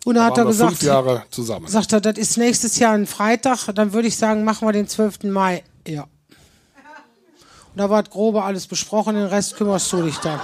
[0.06, 1.68] Und dann hat er gesagt, fünf Jahre zusammen.
[1.68, 4.88] sagt er, das ist nächstes Jahr ein Freitag, dann würde ich sagen, machen wir den
[4.88, 5.24] 12.
[5.24, 5.64] Mai.
[5.88, 6.04] Ja.
[6.04, 10.40] Und da war das Grobe alles besprochen, den Rest kümmerst du dich dann.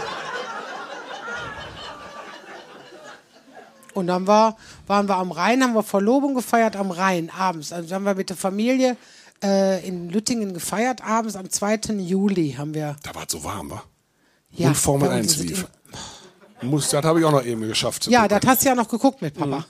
[4.00, 4.58] Und dann war,
[4.88, 7.72] waren wir am Rhein, haben wir Verlobung gefeiert am Rhein abends.
[7.72, 8.98] Also haben wir mit der Familie
[9.44, 11.80] äh, in Lüttingen gefeiert abends am 2.
[11.98, 12.96] Juli haben wir.
[13.04, 13.84] Da war es so warm, wa?
[14.52, 15.68] Ja, Und Formel bei uns 1 ist es lief.
[16.62, 18.08] Muss, das habe ich auch noch eben geschafft.
[18.08, 18.40] Ja, gucken.
[18.42, 19.66] das hast du ja noch geguckt mit Papa.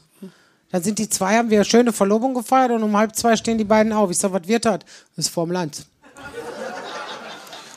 [0.71, 3.63] Dann sind die zwei, haben wir schöne Verlobung gefeiert und um halb zwei stehen die
[3.63, 4.11] beiden auf.
[4.11, 4.79] Ich sag, was wird das?
[5.15, 5.85] Das ist vorm Land.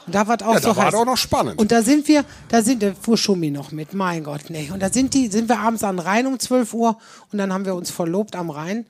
[0.07, 0.93] Und da war auch Ja, so da war heiß.
[0.93, 1.59] doch noch spannend.
[1.61, 4.71] Und da sind wir, da sind, da fuhr Schumi noch mit, mein Gott, nee.
[4.73, 6.99] Und da sind die, sind wir abends an Rhein um 12 Uhr
[7.31, 8.87] und dann haben wir uns verlobt am Rhein.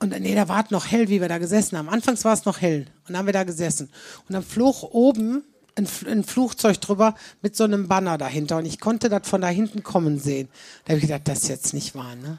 [0.00, 1.88] Und dann- nee, da war es noch hell, wie wir da gesessen haben.
[1.88, 2.80] Anfangs war es noch hell.
[3.06, 3.88] Und dann haben wir da gesessen.
[4.28, 5.44] Und dann flog oben
[5.76, 8.58] ein, ein Flugzeug drüber mit so einem Banner dahinter.
[8.58, 10.48] Und ich konnte das von da hinten kommen sehen.
[10.84, 12.38] Da habe ich gedacht, das ist jetzt nicht wahr, ne?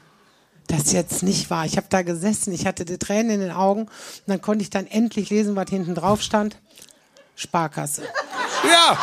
[0.68, 1.64] Das ist jetzt nicht wahr.
[1.64, 3.82] Ich habe da gesessen, ich hatte die Tränen in den Augen.
[3.82, 3.90] Und
[4.26, 6.56] dann konnte ich dann endlich lesen, was hinten drauf stand.
[7.36, 8.02] Sparkasse.
[8.64, 8.98] Ja!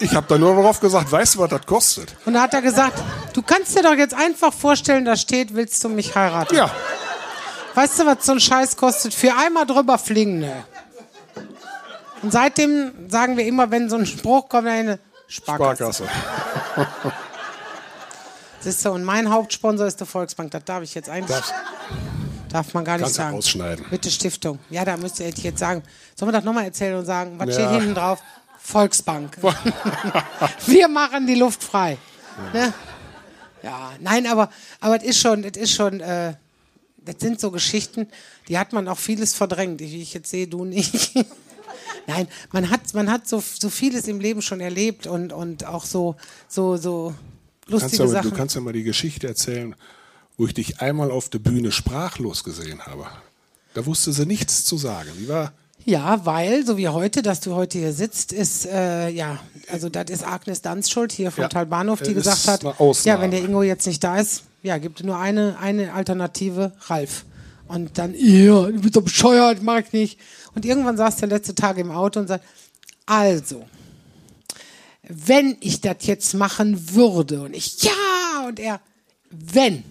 [0.00, 2.14] Ich habe da nur darauf gesagt, weißt du, was das kostet?
[2.26, 3.00] Und da hat er gesagt,
[3.32, 6.54] du kannst dir doch jetzt einfach vorstellen, da steht, willst du mich heiraten?
[6.54, 6.70] Ja,
[7.74, 9.12] Weißt du, was so ein Scheiß kostet?
[9.14, 10.64] Für einmal drüber fliegen, ne?
[12.22, 16.04] Und seitdem sagen wir immer, wenn so ein Spruch kommt, eine Sparkasse.
[16.04, 16.08] Sparkasse.
[18.60, 20.52] Siehst du, und mein Hauptsponsor ist die Volksbank.
[20.52, 21.36] Das darf ich jetzt eigentlich.
[21.36, 21.52] Darfst-
[22.54, 23.34] Darf man gar nicht Kannst sagen.
[23.34, 23.84] rausschneiden.
[23.90, 24.60] Bitte Stiftung.
[24.70, 25.82] Ja, da müsste ich jetzt sagen.
[26.14, 27.54] Sollen wir das nochmal erzählen und sagen, was Ja.
[27.54, 28.20] steht hinten drauf?
[28.60, 29.36] Volksbank.
[30.66, 31.98] wir machen die Luft frei.
[32.52, 32.72] Ne?
[33.64, 36.34] Ja, nein, aber, aber es ist schon, es ist schon, äh,
[36.98, 38.06] das sind so Geschichten,
[38.46, 39.80] die hat man auch vieles verdrängt.
[39.80, 41.12] Wie ich jetzt sehe, du nicht.
[42.06, 45.84] Nein, man hat, man hat so, so vieles im Leben schon erlebt und, und auch
[45.84, 46.14] so,
[46.46, 47.14] so, so
[47.68, 48.30] Kannst lustige ja, mal- Sachen.
[48.30, 49.74] du kannst ja mal die Geschichte erzählen,
[50.36, 53.06] wo ich dich einmal auf der Bühne sprachlos gesehen habe.
[53.74, 55.10] Da wusste sie nichts zu sagen.
[55.18, 55.52] Die war
[55.84, 59.38] Ja, weil, so wie heute, dass du heute hier sitzt, ist, äh, ja,
[59.70, 62.62] also das ist Agnes Danz schuld hier von Ja, Talbahnhof, die äh, gesagt hat,
[63.04, 67.24] ja, wenn der Ingo jetzt nicht da ist, ja, gibt nur eine, eine Alternative, Ralf.
[67.66, 70.20] Und dann, ja, du bist doch bescheuert, mag ich nicht.
[70.54, 72.44] Und irgendwann saß der letzte Tag im Auto und sagt,
[73.06, 73.64] also,
[75.02, 78.80] wenn ich das jetzt machen würde und ich, ja, und er,
[79.30, 79.84] wenn.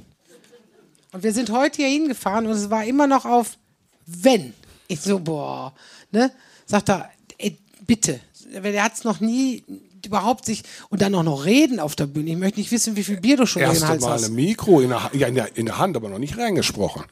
[1.13, 3.57] Und wir sind heute hier hingefahren und es war immer noch auf
[4.05, 4.53] wenn.
[4.87, 5.73] Ich so, boah,
[6.11, 6.31] ne?
[6.65, 8.19] Sagt er, ey, bitte.
[8.51, 9.63] Der hat es noch nie
[10.05, 12.31] überhaupt sich und dann auch noch reden auf der Bühne.
[12.31, 14.25] Ich möchte nicht wissen, wie viel Bier du schon in den erste Hals Mal hast.
[14.25, 17.03] ein Mikro in der, ja, in, der, in der Hand, aber noch nicht reingesprochen.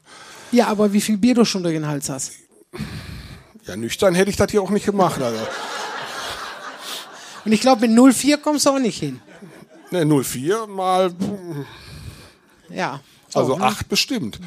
[0.51, 2.33] Ja, aber wie viel Bier du schon durch den Hals hast.
[3.65, 5.21] Ja, nüchtern hätte ich das hier auch nicht gemacht.
[5.21, 5.39] Also.
[7.45, 9.21] Und ich glaube, mit 04 kommst du auch nicht hin.
[9.91, 11.13] Ne, 04 mal,
[12.69, 12.99] Ja.
[13.31, 13.63] So, also ne?
[13.63, 14.39] 8 bestimmt.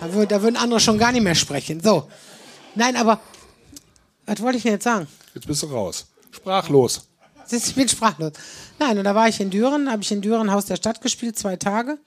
[0.00, 1.80] Da, würd, da würden andere schon gar nicht mehr sprechen.
[1.80, 2.08] So.
[2.74, 3.20] Nein, aber
[4.26, 5.06] was wollte ich denn jetzt sagen?
[5.34, 6.06] Jetzt bist du raus.
[6.30, 7.08] Sprachlos.
[7.50, 8.32] Ich bin sprachlos.
[8.78, 11.38] Nein, und da war ich in Düren, habe ich in Düren Haus der Stadt gespielt,
[11.38, 11.98] zwei Tage.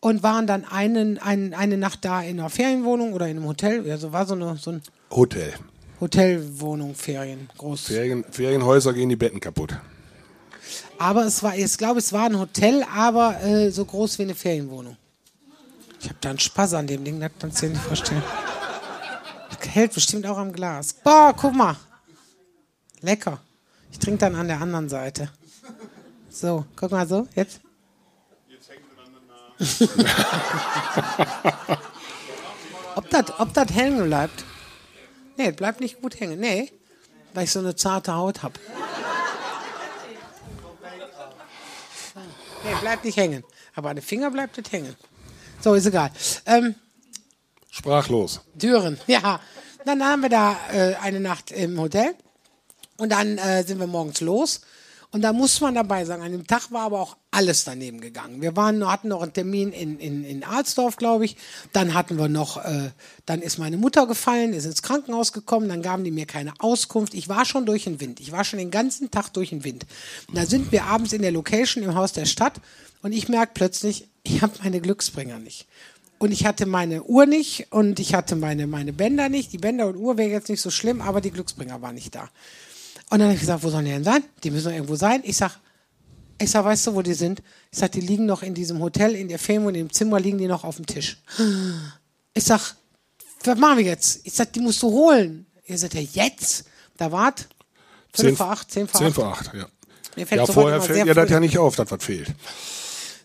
[0.00, 3.90] Und waren dann einen, einen, eine Nacht da in einer Ferienwohnung oder in einem Hotel.
[3.90, 5.52] Also war so eine so ein Hotel.
[6.00, 7.86] Hotelwohnung, Ferien, groß.
[7.86, 9.74] Ferien, Ferienhäuser gehen die Betten kaputt.
[10.98, 14.34] Aber es war, ich glaube, es war ein Hotel, aber äh, so groß wie eine
[14.34, 14.96] Ferienwohnung.
[16.00, 18.22] Ich habe da einen Spaß an dem Ding, das kannst du dir nicht vorstellen.
[19.50, 20.92] Das hält bestimmt auch am Glas.
[20.92, 21.76] Boah, guck mal.
[23.00, 23.40] Lecker.
[23.92, 25.30] Ich trinke dann an der anderen Seite.
[26.30, 27.60] So, guck mal so, jetzt.
[32.94, 34.44] ob das ob das hängen bleibt?
[35.36, 36.38] Nee, bleibt nicht gut hängen.
[36.38, 36.70] Nee,
[37.34, 38.54] weil ich so eine zarte Haut habe.
[42.64, 43.44] Nee, bleibt nicht hängen.
[43.74, 44.96] Aber an den Finger bleibt es hängen.
[45.60, 46.10] So, ist egal.
[46.46, 46.74] Ähm,
[47.70, 48.40] Sprachlos.
[48.54, 49.40] Düren, ja.
[49.84, 52.14] Dann haben wir da äh, eine Nacht im Hotel.
[52.96, 54.60] Und dann äh, sind wir morgens los.
[55.10, 58.40] Und da muss man dabei sagen, an dem Tag war aber auch alles daneben gegangen.
[58.40, 61.36] Wir waren, hatten noch einen Termin in, in, in Alsdorf, glaube ich.
[61.72, 62.90] Dann hatten wir noch, äh,
[63.26, 67.14] dann ist meine Mutter gefallen, ist ins Krankenhaus gekommen, dann gaben die mir keine Auskunft.
[67.14, 68.20] Ich war schon durch den Wind.
[68.20, 69.86] Ich war schon den ganzen Tag durch den Wind.
[70.32, 72.54] Da sind wir abends in der Location im Haus der Stadt
[73.02, 75.66] und ich merke plötzlich, ich habe meine Glücksbringer nicht.
[76.18, 79.52] Und ich hatte meine Uhr nicht und ich hatte meine, meine Bänder nicht.
[79.52, 82.28] Die Bänder und Uhr wäre jetzt nicht so schlimm, aber die Glücksbringer waren nicht da.
[83.10, 84.24] Und dann habe ich gesagt, wo sollen die denn sein?
[84.42, 85.20] Die müssen doch irgendwo sein.
[85.24, 85.60] Ich sag,
[86.40, 87.42] ich sag, weißt du, wo die sind?
[87.70, 90.38] Ich sag, die liegen noch in diesem Hotel, in der Ferienwohnung, in dem Zimmer liegen
[90.38, 91.18] die noch auf dem Tisch.
[92.34, 92.74] Ich sag,
[93.44, 94.20] was machen wir jetzt?
[94.24, 95.46] Ich sag, die musst du holen.
[95.66, 96.64] Ihr sagt, ja, jetzt?
[96.96, 97.48] Da wart,
[98.12, 99.14] Viertel vor acht, zehn vor 10 acht.
[99.14, 99.66] vor 8, ja.
[100.16, 102.32] Mir fällt Ja, vorher fällt ja das ja nicht auf, dass was fehlt.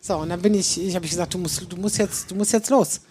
[0.02, 2.36] so, und dann bin ich, ich habe ich gesagt, du musst, du musst jetzt, du
[2.36, 3.02] musst jetzt los.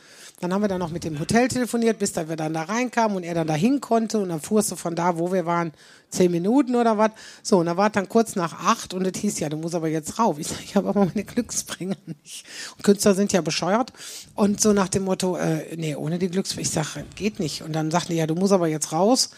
[0.42, 3.16] Dann haben wir dann noch mit dem Hotel telefoniert, bis dann wir dann da reinkamen
[3.16, 5.70] und er dann dahin konnte und dann fuhrst du von da, wo wir waren,
[6.10, 7.12] zehn Minuten oder was.
[7.44, 9.86] So, und dann war dann kurz nach acht und es hieß ja, du musst aber
[9.86, 10.40] jetzt rauf.
[10.40, 12.44] Ich sag, ich habe aber meine Glücksbringer nicht.
[12.76, 13.92] Und Künstler sind ja bescheuert.
[14.34, 17.62] Und so nach dem Motto, äh, nee, ohne die Glücksbringer, ich sag, geht nicht.
[17.62, 19.30] Und dann sagten die, ja, du musst aber jetzt raus.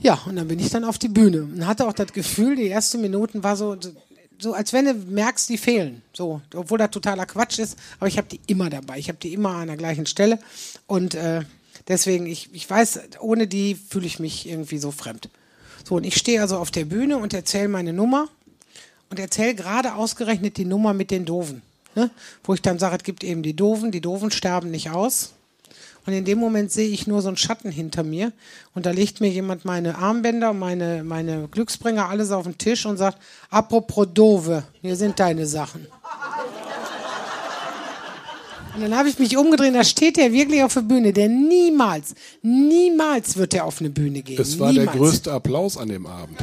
[0.00, 2.68] Ja, und dann bin ich dann auf die Bühne und hatte auch das Gefühl, die
[2.68, 3.76] ersten Minuten war so,
[4.42, 6.02] so als wenn du merkst, die fehlen.
[6.12, 8.98] So, obwohl das totaler Quatsch ist, aber ich habe die immer dabei.
[8.98, 10.38] Ich habe die immer an der gleichen Stelle
[10.86, 11.42] und äh,
[11.88, 15.28] deswegen, ich, ich weiß, ohne die fühle ich mich irgendwie so fremd.
[15.84, 18.28] So, und ich stehe also auf der Bühne und erzähle meine Nummer
[19.10, 21.62] und erzähle gerade ausgerechnet die Nummer mit den Doofen.
[21.94, 22.10] Ne?
[22.44, 25.34] Wo ich dann sage, es gibt eben die Doofen, die Doofen sterben nicht aus.
[26.04, 28.32] Und in dem Moment sehe ich nur so einen Schatten hinter mir.
[28.74, 32.96] Und da legt mir jemand meine Armbänder, meine, meine Glücksbringer, alles auf den Tisch und
[32.96, 33.18] sagt,
[33.50, 35.86] apropos Dove, hier sind deine Sachen.
[38.74, 42.14] Und dann habe ich mich umgedreht, da steht der wirklich auf der Bühne, der niemals,
[42.40, 44.36] niemals wird er auf eine Bühne gehen.
[44.36, 44.90] Das war niemals.
[44.90, 46.38] der größte Applaus an dem Abend.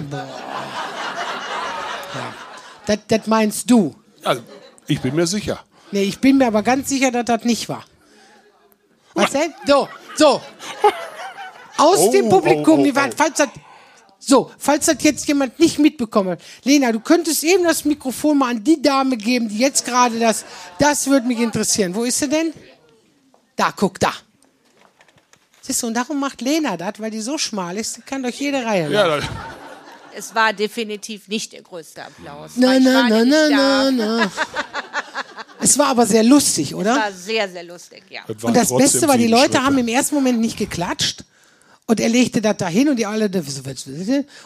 [2.85, 3.95] Das, das meinst du.
[4.23, 4.43] Also,
[4.87, 5.59] ich bin mir sicher.
[5.91, 7.83] Nee, ich bin mir aber ganz sicher, dass das nicht war.
[9.21, 9.53] Was denn?
[9.65, 10.41] So, so.
[11.77, 13.15] Aus Oh, dem Publikum, oh, oh, die waren, oh.
[13.17, 13.47] falls das,
[14.19, 16.41] so, falls das jetzt jemand nicht mitbekommen hat.
[16.63, 20.43] Lena, du könntest eben das Mikrofon mal an die Dame geben, die jetzt gerade das,
[20.77, 21.95] das würde mich interessieren.
[21.95, 22.53] Wo ist sie denn?
[23.55, 24.13] Da, guck, da.
[25.61, 28.39] Siehst du, und darum macht Lena das, weil die so schmal ist, die kann durch
[28.39, 28.89] jede Reihe.
[28.91, 29.19] Ja, da,
[30.15, 32.51] Es war definitiv nicht der größte Applaus.
[32.55, 34.31] na, na, na, na, na, na.
[35.61, 36.95] Es war aber sehr lustig, oder?
[36.95, 38.21] Das war sehr, sehr lustig, ja.
[38.27, 39.63] das Und das Beste war, die Leute Schritte.
[39.63, 41.23] haben im ersten Moment nicht geklatscht.
[41.85, 43.35] Und er legte das dahin und die alle, und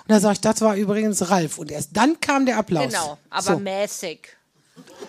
[0.08, 1.58] da sag ich, das war übrigens Ralf.
[1.58, 2.88] Und erst dann kam der Applaus.
[2.88, 3.60] Genau, aber so.
[3.60, 4.20] mäßig.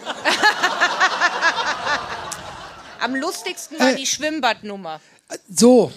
[3.01, 3.97] Am lustigsten war Äh.
[3.97, 5.01] die Schwimmbadnummer.
[5.49, 5.93] So.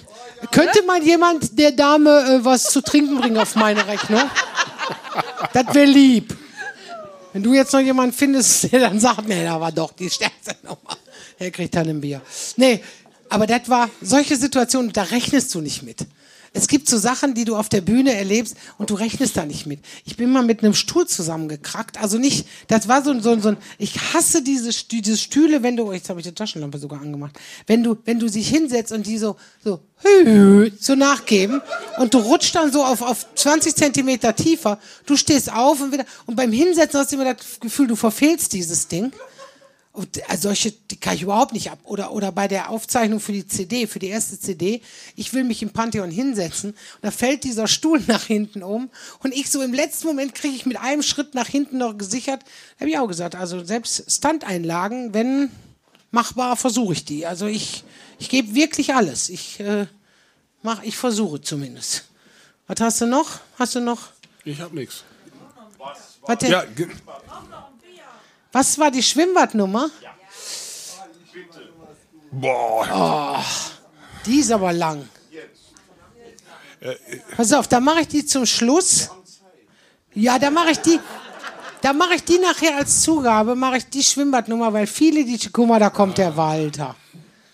[0.52, 4.22] Könnte mal jemand der Dame äh, was zu trinken bringen auf meine Rechnung?
[5.54, 6.36] Das wäre lieb.
[7.38, 10.56] Wenn du jetzt noch jemanden findest, der dann sagt, nee, da war doch die stärkste
[10.63, 10.97] Nummer.
[11.39, 12.19] Der kriegt dann ein Bier.
[12.56, 12.80] Nee,
[13.30, 16.00] aber das war solche Situationen, da rechnest du nicht mit.
[16.58, 19.67] Es gibt so Sachen, die du auf der Bühne erlebst und du rechnest da nicht
[19.67, 19.80] mit.
[20.06, 22.02] Ich bin mal mit einem Stuhl zusammengekrackt.
[22.02, 25.62] Also nicht, das war so, ein- so, ein- so ein, ich hasse diese, diese Stühle,
[25.62, 28.91] wenn du, jetzt habe ich die Taschenlampe sogar angemacht, wenn du, wenn du sich hinsetzt
[28.91, 29.82] und die so, so,
[30.80, 31.62] so nachgeben
[31.98, 36.06] und du rutschst dann so auf, auf 20 Zentimeter tiefer, du stehst auf und wieder,
[36.26, 39.12] und beim Hinsetzen hast du immer das Gefühl, du verfehlst dieses Ding.
[39.97, 41.79] Und äh, solche, die kann ich überhaupt nicht ab.
[41.83, 44.83] Oder, oder bei der Aufzeichnung für die CD, für die erste CD,
[45.15, 48.91] ich will mich im Pantheon hinsetzen und da fällt dieser Stuhl nach hinten um
[49.23, 52.43] und ich so im letzten Moment kriege ich mit einem Schritt nach hinten noch gesichert.
[52.79, 55.49] Habe ich auch gesagt, also selbst Stunt-Einlagen, wenn
[56.12, 57.25] machbar, versuche ich die.
[57.25, 57.83] Also ich,
[58.19, 59.29] ich gebe wirklich alles.
[59.29, 59.88] Ich, äh,
[60.62, 62.05] mach, ich versuche zumindest.
[62.67, 63.39] Was hast du noch?
[63.57, 64.10] Hast du noch?
[64.45, 65.03] Ich hab nichts.
[66.21, 66.51] Was, denn?
[66.51, 66.65] Ja,
[68.58, 69.89] was war die Schwimmbadnummer?
[72.32, 73.43] boah.
[74.26, 75.08] Die ist aber lang.
[77.36, 79.10] Pass auf, da mache ich die zum Schluss.
[80.13, 81.00] Ja, da mache ich die.
[81.82, 85.67] Da mache ich die nachher als Zugabe, mache ich die Schwimmbadnummer, weil viele die, guck
[85.67, 86.96] mal, da kommt der Walter.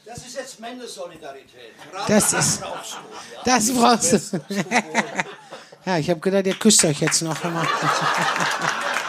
[0.05, 1.73] Das ist jetzt Männersolidarität.
[2.07, 2.61] Das ist,
[3.43, 4.41] das brauchst du.
[5.85, 7.67] Ja, ich habe gedacht, ihr küsst euch jetzt noch einmal.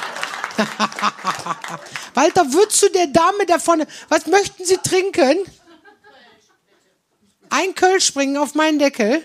[2.14, 5.38] Walter, würdest du der Dame da vorne, was möchten Sie trinken?
[7.50, 9.24] Ein Kölsch springen auf meinen Deckel?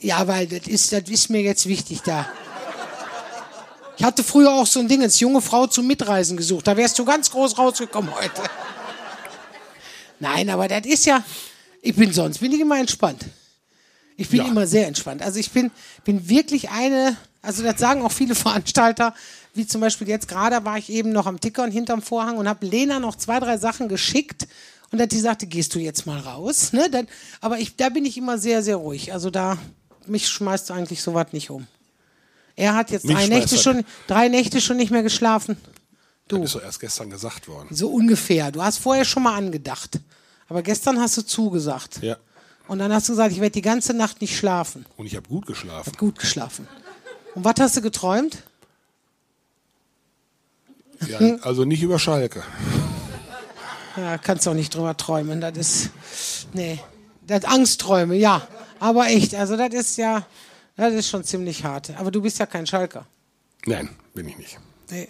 [0.00, 2.28] Ja, weil das ist, das ist mir jetzt wichtig da.
[3.98, 6.66] Ich hatte früher auch so ein Ding, als junge Frau zum Mitreisen gesucht.
[6.66, 8.42] Da wärst du ganz groß rausgekommen heute.
[10.20, 11.24] Nein, aber das ist ja,
[11.80, 13.24] ich bin sonst, bin ich immer entspannt.
[14.18, 14.46] Ich bin Ja.
[14.48, 15.22] immer sehr entspannt.
[15.22, 15.70] Also ich bin,
[16.04, 19.14] bin wirklich eine, also das sagen auch viele Veranstalter,
[19.54, 22.66] wie zum Beispiel jetzt gerade war ich eben noch am Tickern hinterm Vorhang und habe
[22.66, 24.46] Lena noch zwei, drei Sachen geschickt
[24.90, 26.72] und dass die sagte, gehst du jetzt mal raus.
[26.72, 26.88] Ne?
[26.90, 27.08] Dann,
[27.40, 29.12] aber ich, da bin ich immer sehr, sehr ruhig.
[29.12, 29.58] Also da,
[30.06, 31.66] mich schmeißt eigentlich sowas nicht um.
[32.54, 35.56] Er hat jetzt drei Nächte, schon, drei Nächte schon nicht mehr geschlafen.
[36.28, 37.68] Das ist doch erst gestern gesagt worden.
[37.70, 38.50] So ungefähr.
[38.50, 40.00] Du hast vorher schon mal angedacht.
[40.48, 42.02] Aber gestern hast du zugesagt.
[42.02, 42.16] Ja.
[42.68, 44.86] Und dann hast du gesagt, ich werde die ganze Nacht nicht schlafen.
[44.96, 45.92] Und ich habe gut geschlafen.
[45.96, 46.66] Gut geschlafen.
[47.36, 48.42] Und was hast du geträumt?
[51.06, 52.42] Ja, also nicht über Schalke.
[53.96, 55.40] Ja, kannst auch nicht drüber träumen.
[55.42, 55.90] Das ist.
[56.54, 56.80] Nee.
[57.26, 58.48] Das Angstträume, ja.
[58.80, 60.26] Aber echt, also das ist ja.
[60.76, 61.92] Das ist schon ziemlich hart.
[61.98, 63.06] Aber du bist ja kein Schalker.
[63.66, 64.58] Nein, bin ich nicht.
[64.90, 65.08] Nee.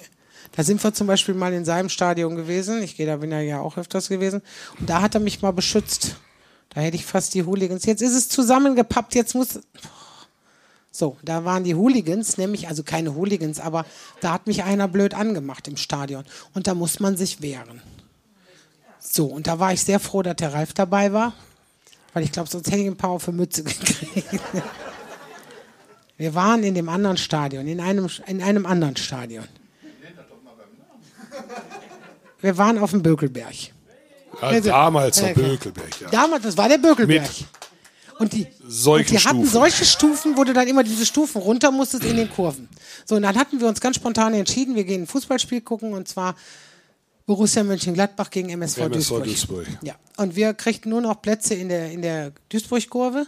[0.53, 2.83] Da sind wir zum Beispiel mal in seinem Stadion gewesen.
[2.83, 4.43] Ich gehe da bin ja ja auch öfters gewesen.
[4.81, 6.17] Und da hat er mich mal beschützt.
[6.71, 7.85] Da hätte ich fast die Hooligans.
[7.85, 9.15] Jetzt ist es zusammengepappt.
[9.15, 9.61] Jetzt muss.
[10.99, 13.85] So, da waren die Hooligans, nämlich, also keine Hooligans, aber
[14.23, 16.25] da hat mich einer blöd angemacht im Stadion.
[16.55, 17.83] Und da muss man sich wehren.
[18.99, 21.35] So, und da war ich sehr froh, dass der Ralf dabei war,
[22.15, 24.27] weil ich glaube, sonst hätte ich ein paar auf die Mütze gekriegt.
[26.17, 29.45] Wir waren in dem anderen Stadion, in einem, in einem anderen Stadion.
[32.41, 33.53] Wir waren auf dem Bökelberg.
[34.41, 35.47] Ja, Also- damals der klar.
[35.51, 36.09] Bökelberg, ja.
[36.09, 37.21] Damals, das war der Bökelberg.
[37.29, 37.47] Mit
[38.19, 38.47] und die,
[38.87, 42.31] und die hatten solche Stufen, wo du dann immer diese Stufen runter musstest in den
[42.31, 42.69] Kurven.
[43.05, 46.09] So, und dann hatten wir uns ganz spontan entschieden, wir gehen ein Fußballspiel gucken und
[46.09, 46.35] zwar
[47.27, 49.25] Borussia Mönchengladbach gegen MSV, MSV Duisburg.
[49.25, 49.67] Duisburg.
[49.83, 53.27] Ja, und wir kriegten nur noch Plätze in der, in der Duisburg-Kurve.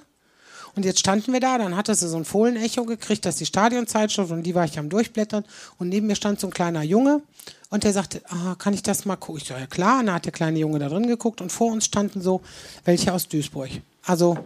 [0.77, 3.47] Und jetzt standen wir da, dann hattest du so ein Fohlenecho gekriegt, das ist die
[3.47, 5.45] Stadionzeitschrift und die war ich am Durchblättern.
[5.79, 7.23] Und neben mir stand so ein kleiner Junge
[7.71, 9.43] und der sagte, ah, kann ich das mal gucken?
[9.43, 9.99] Ich so, ja klar.
[9.99, 12.43] Und dann hat der kleine Junge da drin geguckt und vor uns standen so
[12.85, 13.71] welche aus Duisburg.
[14.05, 14.39] Also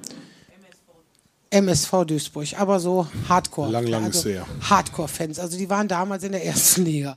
[1.53, 3.71] MSV Duisburg, aber so Hardcore.
[3.71, 4.47] Lang, lang also ist her.
[4.63, 5.39] Hardcore-Fans.
[5.39, 7.17] Also die waren damals in der ersten Liga.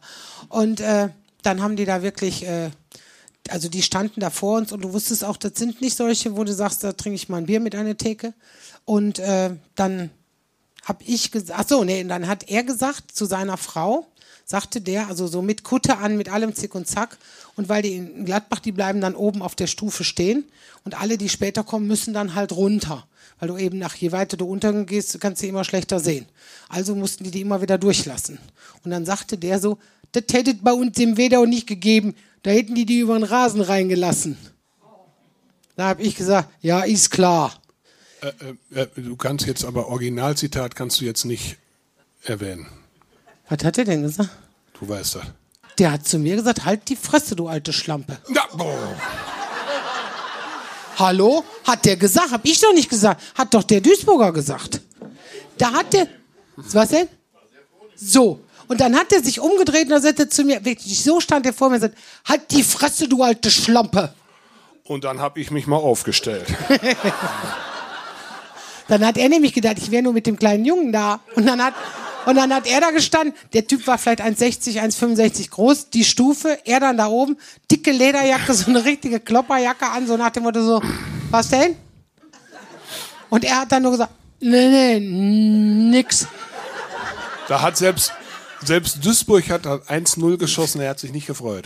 [0.49, 1.09] Und äh,
[1.41, 2.69] dann haben die da wirklich, äh,
[3.49, 6.43] also die standen da vor uns und du wusstest auch, das sind nicht solche, wo
[6.43, 8.33] du sagst, da trinke ich mal ein Bier mit einer Theke.
[8.83, 10.09] Und äh, dann
[10.83, 14.05] habe ich gesagt, ach so, nee, dann hat er gesagt zu seiner Frau,
[14.43, 17.17] sagte der, also so mit Kutte an, mit allem Zick und Zack.
[17.55, 20.43] Und weil die in Gladbach, die bleiben dann oben auf der Stufe stehen
[20.83, 23.07] und alle, die später kommen, müssen dann halt runter.
[23.39, 26.25] Weil du eben nach je weiter du untergehst, kannst du immer schlechter sehen.
[26.69, 28.39] Also mussten die die immer wieder durchlassen.
[28.83, 29.77] Und dann sagte der so,
[30.13, 32.15] das hätte bei uns im Wedau nicht gegeben.
[32.43, 34.37] Da hätten die die über den Rasen reingelassen.
[35.75, 37.53] Da habe ich gesagt, ja, ist klar.
[38.21, 41.57] Äh, äh, du kannst jetzt aber Originalzitat kannst du jetzt nicht
[42.23, 42.67] erwähnen.
[43.49, 44.29] Was hat er denn gesagt?
[44.79, 45.25] Du weißt das.
[45.77, 48.17] Der hat zu mir gesagt, halt die Fresse, du alte Schlampe.
[48.33, 48.95] Ja, boah.
[50.97, 51.43] Hallo?
[51.65, 52.31] Hat der gesagt?
[52.31, 53.21] Hab ich doch nicht gesagt.
[53.35, 54.81] Hat doch der Duisburger gesagt.
[55.57, 56.07] Da hat der.
[56.55, 57.07] Was denn?
[57.95, 58.41] So.
[58.67, 61.45] Und dann hat er sich umgedreht und dann sagte er zu mir, wirklich, so stand
[61.45, 64.13] er vor mir und sagt, halt die Fresse, du alte Schlampe.
[64.83, 66.45] Und dann habe ich mich mal aufgestellt.
[68.87, 71.19] Dann hat er nämlich gedacht, ich wäre nur mit dem kleinen Jungen da.
[71.35, 71.73] Und dann hat,
[72.25, 76.57] und dann hat er da gestanden, der Typ war vielleicht 1,60, 1,65 groß, die Stufe,
[76.65, 77.37] er dann da oben,
[77.69, 80.81] dicke Lederjacke, so eine richtige Klopperjacke an, so nach dem Motto so,
[81.29, 81.75] was denn?
[83.29, 86.27] Und er hat dann nur gesagt, nee, nee, nix.
[87.47, 88.13] Da hat selbst,
[88.63, 91.65] selbst Duisburg hat 1-0 geschossen, er hat sich nicht gefreut.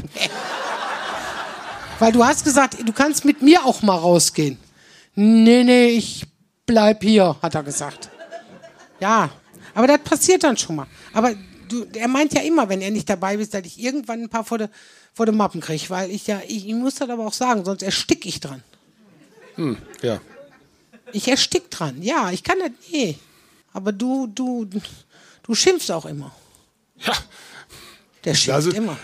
[1.99, 4.57] Weil du hast gesagt, du kannst mit mir auch mal rausgehen.
[5.15, 6.25] Nee, nee, ich
[6.65, 8.09] bleib hier, hat er gesagt.
[8.99, 9.29] Ja,
[9.79, 10.87] aber das passiert dann schon mal.
[11.13, 11.33] Aber
[11.69, 14.43] du, er meint ja immer, wenn er nicht dabei ist, dass ich irgendwann ein paar
[14.43, 14.69] vor der
[15.13, 17.81] vor de Mappen kriege, weil ich ja, ich, ich muss das aber auch sagen, sonst
[17.83, 18.61] erstick ich dran.
[19.55, 20.19] Hm, ja.
[21.13, 22.01] Ich erstick dran.
[22.01, 23.17] Ja, ich kann das, nee.
[23.73, 24.65] Aber du, du,
[25.43, 26.35] du schimpfst auch immer.
[26.97, 27.13] Ja,
[28.25, 28.97] Der schimpft Also- immer.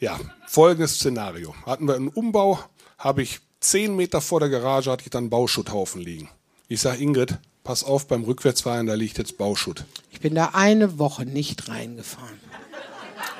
[0.00, 0.18] ja.
[0.46, 1.54] Folgendes Szenario.
[1.66, 2.58] Hatten wir einen Umbau,
[2.98, 6.28] habe ich zehn Meter vor der Garage hatte ich dann einen Bauschutt-Haufen liegen.
[6.66, 9.84] Ich sage Ingrid, pass auf beim Rückwärtsfahren, da liegt jetzt Bauschutt.
[10.10, 12.40] Ich bin da eine Woche nicht reingefahren.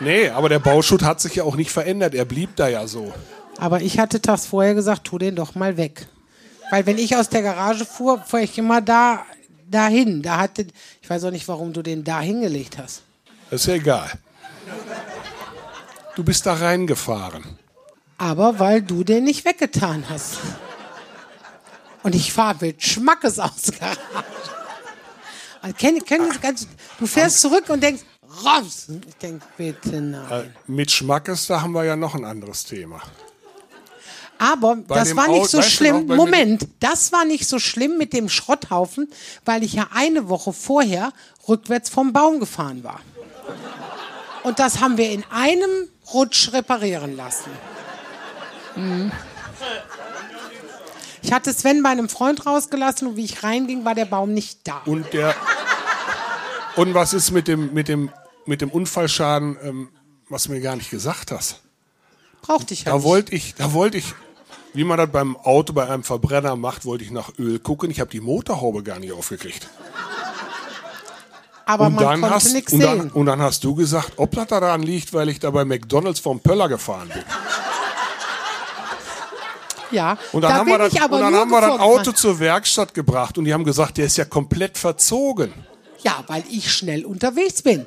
[0.01, 2.15] Nee, aber der Bauschutt hat sich ja auch nicht verändert.
[2.15, 3.13] Er blieb da ja so.
[3.59, 6.07] Aber ich hatte tags vorher gesagt, tu den doch mal weg.
[6.71, 9.25] Weil wenn ich aus der Garage fuhr, fuhr ich immer da
[9.71, 10.23] dahin.
[10.23, 10.67] Da hatte,
[11.03, 13.03] ich weiß auch nicht, warum du den da hingelegt hast.
[13.51, 14.11] Das ist ja egal.
[16.17, 17.45] Du bist da reingefahren.
[18.19, 20.39] Aber weil du den nicht weggetan hast.
[22.03, 25.75] Und ich fahre mit Schmackes aus der Garage.
[25.77, 26.67] Kenn, kenn das ganz,
[26.99, 28.03] du fährst zurück und denkst,
[28.45, 28.87] raus.
[29.07, 30.31] Ich denk, bitte nein.
[30.31, 33.01] Äh, Mit Schmackes, da haben wir ja noch ein anderes Thema.
[34.39, 35.97] Aber das dem war nicht so weißt du schlimm.
[35.99, 39.11] noch, bei Moment, das war nicht so schlimm mit dem Schrotthaufen,
[39.45, 41.13] weil ich ja eine Woche vorher
[41.47, 43.01] rückwärts vom Baum gefahren war.
[44.43, 47.51] Und das haben wir in einem Rutsch reparieren lassen.
[48.77, 49.13] Mhm.
[51.23, 54.61] Ich hatte Sven bei einem Freund rausgelassen und wie ich reinging, war der Baum nicht
[54.65, 54.83] da.
[54.87, 55.35] Und der.
[56.77, 58.11] Und was ist mit dem, mit dem,
[58.47, 59.89] mit dem Unfallschaden, ähm,
[60.29, 61.61] was du mir gar nicht gesagt hast?
[62.43, 64.15] Brauchte ich ja Da wollte ich, da wollte ich,
[64.73, 67.91] wie man das beim Auto bei einem Verbrenner macht, wollte ich nach Öl gucken.
[67.91, 69.69] Ich habe die Motorhaube gar nicht aufgekriegt.
[71.67, 73.11] Aber und, man dann konnte hast, nichts und, dann, sehen.
[73.13, 76.41] und dann hast du gesagt, ob das daran liegt, weil ich da bei McDonalds vom
[76.41, 77.23] Pöller gefahren bin.
[79.91, 81.81] Ja, Und dann da haben wir das, und dann haben wir das.
[81.81, 85.53] Auto zur Werkstatt gebracht und die haben gesagt, der ist ja komplett verzogen.
[86.03, 87.87] Ja, weil ich schnell unterwegs bin.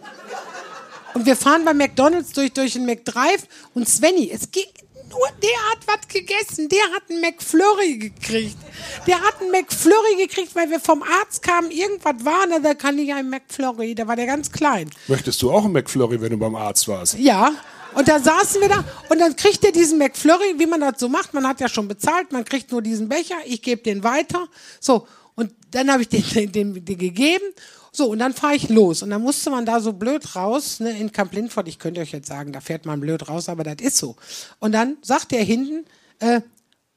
[1.13, 4.65] Und wir fahren bei McDonalds durch, durch den McDrive und Svenny, es ging
[5.09, 8.57] nur, der hat was gegessen, der hat einen McFlurry gekriegt.
[9.05, 12.97] Der hat einen McFlurry gekriegt, weil wir vom Arzt kamen, irgendwas war, na, da kann
[12.97, 14.89] ich einen McFlurry, da war der ganz klein.
[15.07, 17.17] Möchtest du auch einen McFlurry, wenn du beim Arzt warst?
[17.19, 17.51] Ja.
[17.95, 21.09] Und dann saßen wir da und dann kriegt er diesen McFlurry, wie man das so
[21.09, 21.33] macht.
[21.33, 24.47] Man hat ja schon bezahlt, man kriegt nur diesen Becher, ich gebe den weiter.
[24.79, 27.45] So, und dann habe ich den, den, den, den gegeben.
[27.91, 29.03] So, und dann fahre ich los.
[29.03, 31.67] Und dann musste man da so blöd raus, ne, in Camp Lindfort.
[31.67, 34.15] Ich könnte euch jetzt sagen, da fährt man blöd raus, aber das ist so.
[34.59, 35.85] Und dann sagt der hinten,
[36.19, 36.41] äh,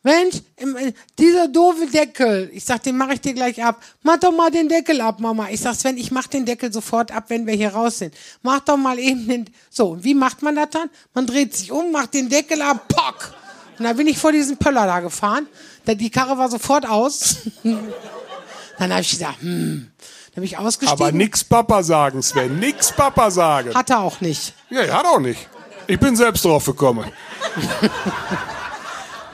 [0.06, 2.48] Mensch, äh, dieser doofe Deckel.
[2.52, 3.82] Ich sag, den mache ich dir gleich ab.
[4.04, 5.48] Mach doch mal den Deckel ab, Mama.
[5.50, 8.14] Ich sag, Sven, ich mach den Deckel sofort ab, wenn wir hier raus sind.
[8.40, 9.50] Mach doch mal eben den.
[9.68, 10.90] So, und wie macht man das dann?
[11.12, 13.34] Man dreht sich um, macht den Deckel ab, pock.
[13.80, 15.48] Und dann bin ich vor diesen Pöller da gefahren.
[15.84, 17.38] Da, die Karre war sofort aus.
[17.64, 19.90] dann habe ich gesagt, hm.
[19.98, 21.02] Dann bin ich ausgestiegen.
[21.02, 22.60] Aber nix Papa sagen, Sven.
[22.60, 23.74] Nix Papa sagen.
[23.74, 24.54] Hat er auch nicht.
[24.70, 25.48] Ja, er hat auch nicht.
[25.88, 27.10] Ich bin selbst drauf gekommen.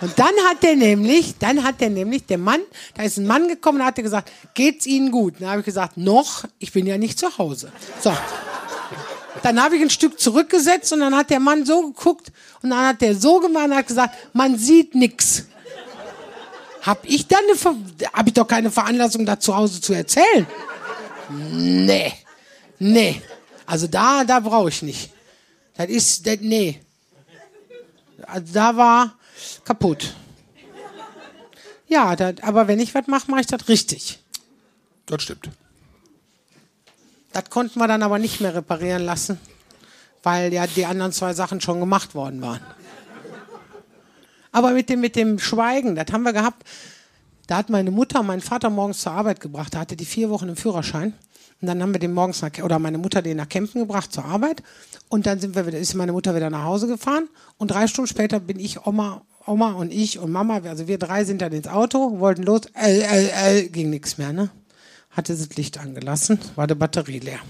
[0.02, 2.60] Und dann hat der nämlich, dann hat der nämlich, der Mann,
[2.94, 5.34] da ist ein Mann gekommen und hat gesagt, geht's Ihnen gut?
[5.38, 7.70] Dann habe ich gesagt, noch, ich bin ja nicht zu Hause.
[8.00, 8.12] So.
[9.44, 12.32] Dann habe ich ein Stück zurückgesetzt und dann hat der Mann so geguckt
[12.62, 15.44] und dann hat der so gemacht und hat gesagt, man sieht nix.
[16.82, 17.76] Hab ich dann eine, Ver
[18.12, 20.48] hab ich doch keine Veranlassung, da zu Hause zu erzählen?
[21.30, 22.12] Nee.
[22.80, 23.22] Nee.
[23.66, 25.12] Also da, da brauche ich nicht.
[25.76, 26.80] Das ist, das, nee.
[28.26, 29.14] Also da war
[29.64, 30.14] kaputt.
[31.88, 34.18] Ja, das, aber wenn ich was mache, mache ich das richtig.
[35.06, 35.50] Das stimmt.
[37.32, 39.38] Das konnten wir dann aber nicht mehr reparieren lassen,
[40.22, 42.60] weil ja die anderen zwei Sachen schon gemacht worden waren.
[44.52, 46.62] Aber mit dem, mit dem Schweigen, das haben wir gehabt.
[47.46, 49.74] Da hat meine Mutter meinen Vater morgens zur Arbeit gebracht.
[49.74, 51.14] Da hatte die vier Wochen im Führerschein.
[51.60, 54.24] Und dann haben wir den morgens nach, oder meine Mutter den nach Kempten gebracht zur
[54.24, 54.62] Arbeit.
[55.08, 57.28] Und dann sind wir wieder, ist meine Mutter wieder nach Hause gefahren.
[57.56, 61.24] Und drei Stunden später bin ich Oma, Oma und ich und Mama, also wir drei
[61.24, 64.50] sind dann ins Auto, wollten los, äh, äh, äh, ging nichts mehr, ne?
[65.10, 67.40] Hatte das Licht angelassen, war die Batterie leer.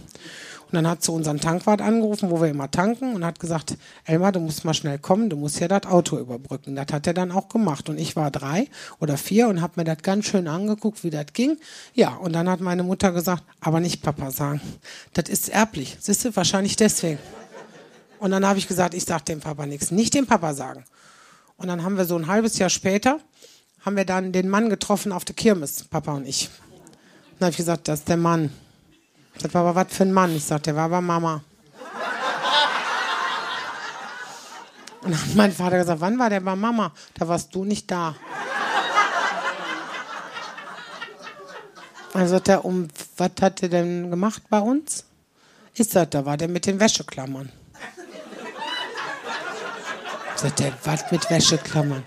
[0.72, 3.76] Und dann hat sie unseren Tankwart angerufen, wo wir immer tanken, und hat gesagt,
[4.06, 6.74] Elmar, du musst mal schnell kommen, du musst ja das Auto überbrücken.
[6.74, 7.90] Das hat er dann auch gemacht.
[7.90, 8.68] Und ich war drei
[8.98, 11.58] oder vier und habe mir das ganz schön angeguckt, wie das ging.
[11.92, 14.62] Ja, und dann hat meine Mutter gesagt, aber nicht Papa sagen.
[15.12, 15.98] Das ist erblich.
[16.00, 17.18] Siehst du, wahrscheinlich deswegen.
[18.18, 19.90] Und dann habe ich gesagt, ich sage dem Papa nichts.
[19.90, 20.84] Nicht dem Papa sagen.
[21.62, 23.20] Und dann haben wir so ein halbes Jahr später,
[23.84, 26.48] haben wir dann den Mann getroffen auf der Kirmes, Papa und ich.
[26.48, 28.52] Und dann habe ich gesagt, das ist der Mann.
[29.38, 30.34] Das war aber was für ein Mann.
[30.34, 31.44] Ich sagte, der war aber Mama.
[35.02, 36.92] Und dann hat mein Vater gesagt, wann war der bei Mama?
[37.14, 38.16] Da warst du nicht da.
[42.12, 45.04] Dann sagt er, um was hat er denn gemacht bei uns?
[45.74, 47.50] Ich sagte, da war der mit den Wäscheklammern.
[50.42, 52.02] Sagt er, was mit Wäscheklammern?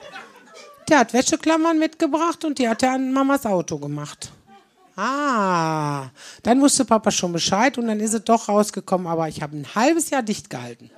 [0.90, 4.30] Der hat Wäscheklammern mitgebracht und die hat er an Mamas Auto gemacht.
[4.98, 6.10] Ah,
[6.44, 9.74] dann wusste Papa schon Bescheid und dann ist es doch rausgekommen, aber ich habe ein
[9.74, 10.92] halbes Jahr dicht gehalten.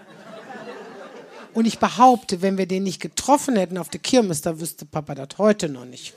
[1.53, 5.13] Und ich behaupte, wenn wir den nicht getroffen hätten auf der Kirmes, da wüsste Papa
[5.13, 6.15] das heute noch nicht.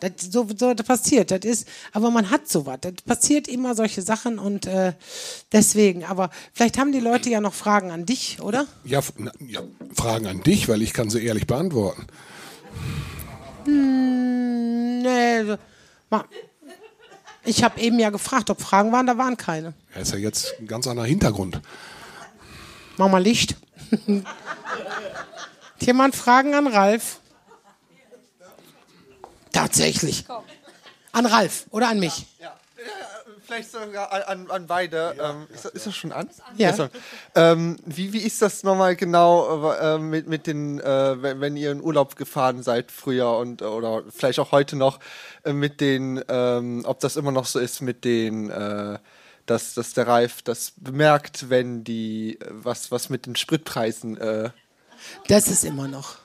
[0.00, 2.78] Das, so, so das passiert, das ist, aber man hat sowas.
[2.80, 4.92] Das passiert immer solche Sachen und äh,
[5.52, 6.04] deswegen.
[6.04, 8.66] Aber vielleicht haben die Leute ja noch Fragen an dich, oder?
[8.84, 9.60] Ja, na, ja,
[9.94, 12.06] Fragen an dich, weil ich kann sie ehrlich beantworten.
[13.64, 15.58] Hm, nee, so-
[16.10, 16.24] ma-
[17.44, 19.74] ich habe eben ja gefragt, ob Fragen waren, da waren keine.
[19.94, 21.60] Ja, ist ja jetzt ein ganz anderer Hintergrund.
[22.98, 23.56] Mach mal Licht.
[24.06, 27.20] Hat jemand Fragen an Ralf?
[29.52, 30.24] Tatsächlich.
[31.12, 32.26] An Ralf oder an mich?
[33.44, 35.16] Vielleicht sogar an, an, beide.
[35.18, 36.28] Ähm, ist, das- ist das schon an?
[36.56, 36.90] Ja.
[37.34, 41.72] Ähm, wie, wie ist das nochmal genau äh, mit, mit den, äh, wenn, wenn ihr
[41.72, 45.00] in Urlaub gefahren seid früher und oder vielleicht auch heute noch
[45.44, 48.98] äh, mit den, ähm, ob das immer noch so ist mit den, äh,
[49.46, 54.18] dass, dass der Ralf das bemerkt, wenn die äh, was was mit den Spritpreisen.
[54.18, 54.50] Äh,
[55.26, 56.16] Das ist immer noch.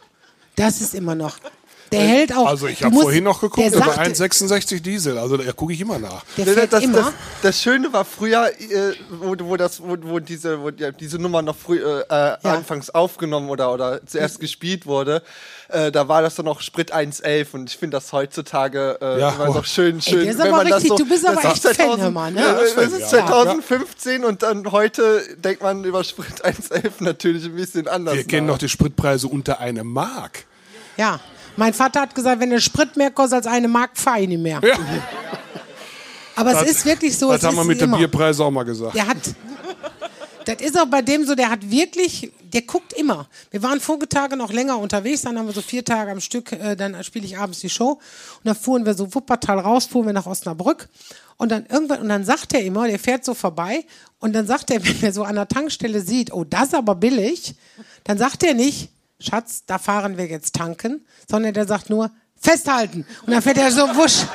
[0.58, 1.38] Das ist immer noch.
[1.94, 2.48] Der hält auch.
[2.48, 5.18] Also ich habe vorhin noch geguckt, der sagte, 1,66 Diesel.
[5.18, 6.24] Also da gucke ich immer nach.
[6.38, 6.98] Der das, fährt das, immer.
[6.98, 11.18] das, das Schöne war früher, äh, wo, wo, das, wo, wo, diese, wo ja, diese
[11.20, 15.22] Nummer noch früh, äh, äh, anfangs aufgenommen oder, oder zuerst gespielt wurde,
[15.70, 19.30] äh, da war das dann noch Sprit 1,11 und ich finde das heutzutage äh, Ja.
[19.32, 20.22] immer noch schön, schön.
[20.24, 22.42] der ist aber richtig- du bist aber echt Fan, hör mal, ne?
[22.42, 27.56] Ja, Ja, das ist 2015 und dann heute denkt man über Sprit 1,11 natürlich ein
[27.56, 28.16] bisschen anders.
[28.16, 28.54] Wir kennen nach.
[28.56, 30.46] doch die Spritpreise unter eine Mark.
[30.98, 31.20] Ja.
[31.56, 34.42] Mein Vater hat gesagt, wenn der Sprit mehr kostet als eine Mark, fahr ich nicht
[34.42, 34.60] mehr.
[34.64, 34.76] Ja,
[36.36, 37.32] Aber es ist wirklich so.
[37.32, 37.98] das haben wir mit den immer.
[37.98, 38.96] Bierpreisen auch mal gesagt.
[38.96, 39.18] Der hat.
[40.46, 43.28] Das ist auch bei dem so, der hat wirklich, der guckt immer.
[43.52, 46.52] Wir waren vorige Tage noch länger unterwegs, dann haben wir so vier Tage am Stück,
[46.52, 47.92] äh, dann spiele ich abends die Show.
[47.92, 48.00] Und
[48.44, 50.90] dann fuhren wir so Wuppertal raus, fuhren wir nach Osnabrück.
[51.38, 53.86] Und dann irgendwann, und dann sagt er immer, der fährt so vorbei,
[54.20, 56.96] und dann sagt er, wenn er so an der Tankstelle sieht, oh, das ist aber
[56.96, 57.56] billig,
[58.04, 58.90] dann sagt er nicht,
[59.24, 63.06] Schatz, da fahren wir jetzt tanken, sondern der sagt nur, festhalten.
[63.26, 64.26] Und dann fährt er so wusch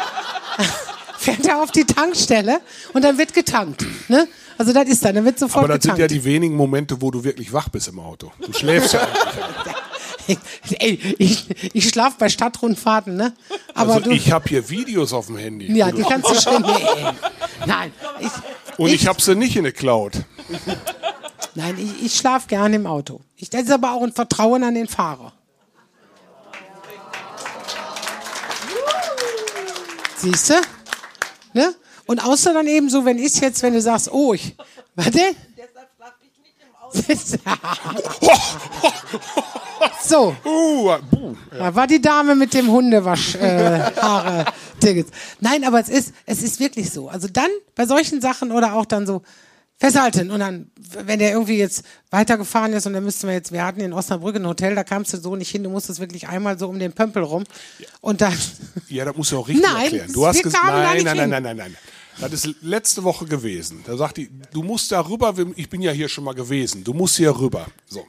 [1.19, 2.61] fährt er auf die Tankstelle
[2.95, 3.85] und dann wird getankt.
[4.09, 4.27] Ne?
[4.57, 6.13] Also das ist dann, dann wird sofort Aber das sind getankt.
[6.13, 8.33] ja die wenigen Momente, wo du wirklich wach bist im Auto.
[8.41, 9.01] Du schläfst ja
[10.27, 10.39] eigentlich.
[10.79, 13.35] Ey, ich, ich schlaf bei Stadtrundfahrten, ne?
[13.75, 15.73] Aber Also du, ich habe hier Videos auf dem Handy.
[15.75, 16.61] ja, die kannst du schon.
[16.63, 17.07] Nee,
[17.67, 18.31] nein, ich,
[18.77, 20.13] und ich habe sie nicht in der Cloud.
[21.59, 23.21] Nein, ich, ich schlaf gerne im Auto.
[23.37, 25.33] Ich, das ist aber auch ein Vertrauen an den Fahrer.
[30.17, 30.55] Siehst du?
[31.53, 31.75] Ne?
[32.07, 34.57] Und außer dann eben so, wenn ich jetzt, wenn du sagst, oh, ich,
[34.95, 35.21] warte.
[40.03, 40.97] so, Uh,
[41.57, 44.47] da war die Dame mit dem Hundewasch äh, Haare
[44.81, 45.11] Tickets.
[45.41, 47.09] Nein, aber es ist es ist wirklich so.
[47.09, 49.23] Also dann bei solchen Sachen oder auch dann so
[49.79, 53.65] festhalten und dann wenn der irgendwie jetzt weitergefahren ist und dann müssten wir jetzt wir
[53.65, 56.59] hatten in Osnabrück ein Hotel, da kamst du so nicht hin, du musstest wirklich einmal
[56.59, 57.45] so um den Pömpel rum
[58.01, 58.37] und dann
[58.89, 60.13] Ja, das musst du auch richtig Nein, erklären.
[60.13, 61.77] Du hast gesagt, nein, nein, nein, nein, nein, nein.
[62.21, 63.83] Das ist letzte Woche gewesen.
[63.87, 66.93] Da sagt die, du musst da rüber, ich bin ja hier schon mal gewesen, du
[66.93, 67.67] musst hier rüber.
[67.87, 68.07] So.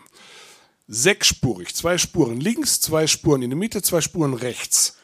[0.88, 4.98] Sechsspurig, zwei Spuren links, zwei Spuren in der Mitte, zwei Spuren rechts.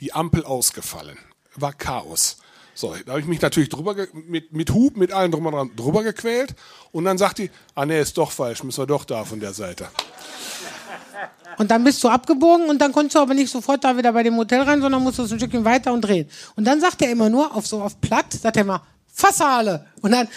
[0.00, 1.18] Die Ampel ausgefallen.
[1.54, 2.38] War Chaos.
[2.78, 5.70] So, da habe ich mich natürlich drüber mit, mit Hub, mit allem drum und dran
[5.74, 6.54] drüber gequält.
[6.92, 9.52] Und dann sagt die, ah nee, ist doch falsch, müssen wir doch da von der
[9.52, 9.88] Seite.
[11.56, 14.22] Und dann bist du abgebogen und dann konntest du aber nicht sofort da wieder bei
[14.22, 16.30] dem Hotel rein, sondern musstest ein Stückchen weiter und drehen.
[16.54, 19.84] Und dann sagt er immer nur, auf so auf platt, sagt er immer, Fassale.
[20.00, 20.28] Und dann,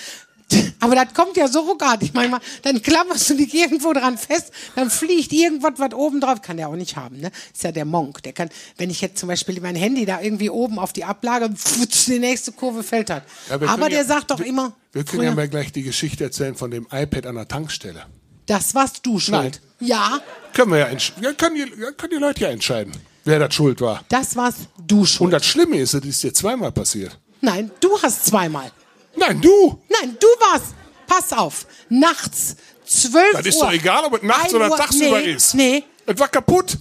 [0.79, 2.39] aber das kommt ja so ruckartig manchmal.
[2.63, 6.69] Dann klammerst du dich irgendwo dran fest, dann fliegt irgendwas, was oben drauf, kann der
[6.69, 7.31] auch nicht haben, ne?
[7.53, 8.21] Ist ja der Monk.
[8.23, 11.49] Der kann, wenn ich jetzt zum Beispiel mein Handy da irgendwie oben auf die Ablage,
[11.55, 13.23] pfutz, die nächste Kurve fällt hat.
[13.49, 15.83] Ja, aber der ja- sagt doch wir- immer, Wir können früher, ja mal gleich die
[15.83, 18.05] Geschichte erzählen von dem iPad an der Tankstelle.
[18.45, 19.61] das warst du schuld.
[19.79, 20.19] Ja,
[20.53, 20.89] Können wir ja,
[21.21, 21.65] ja, können die,
[21.97, 22.91] können die Leute ja entscheiden,
[23.23, 24.03] wer das schuld war.
[24.09, 25.33] das warst du Und schuld.
[25.33, 27.17] das Schlimme ist, es ist dir zweimal passiert.
[27.39, 28.71] Nein, du hast zweimal.
[29.21, 29.79] Nein, du!
[29.89, 30.73] Nein, du warst.
[31.07, 31.65] Pass auf.
[31.89, 32.55] Nachts,
[32.85, 33.65] 12 Das ist Uhr.
[33.65, 35.53] doch egal, ob es nachts 1 oder Uhr, tagsüber nee, ist.
[35.53, 36.77] Nee, Es war kaputt.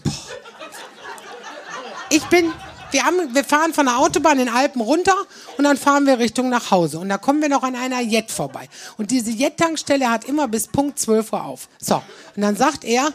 [2.11, 2.53] ich bin,
[2.93, 5.14] wir, haben, wir fahren von der Autobahn in den Alpen runter
[5.59, 6.99] und dann fahren wir Richtung nach Hause.
[6.99, 8.68] Und da kommen wir noch an einer Jet vorbei.
[8.97, 11.68] Und diese Jet-Tankstelle hat immer bis Punkt 12 Uhr auf.
[11.80, 11.97] So,
[12.36, 13.12] und dann sagt er,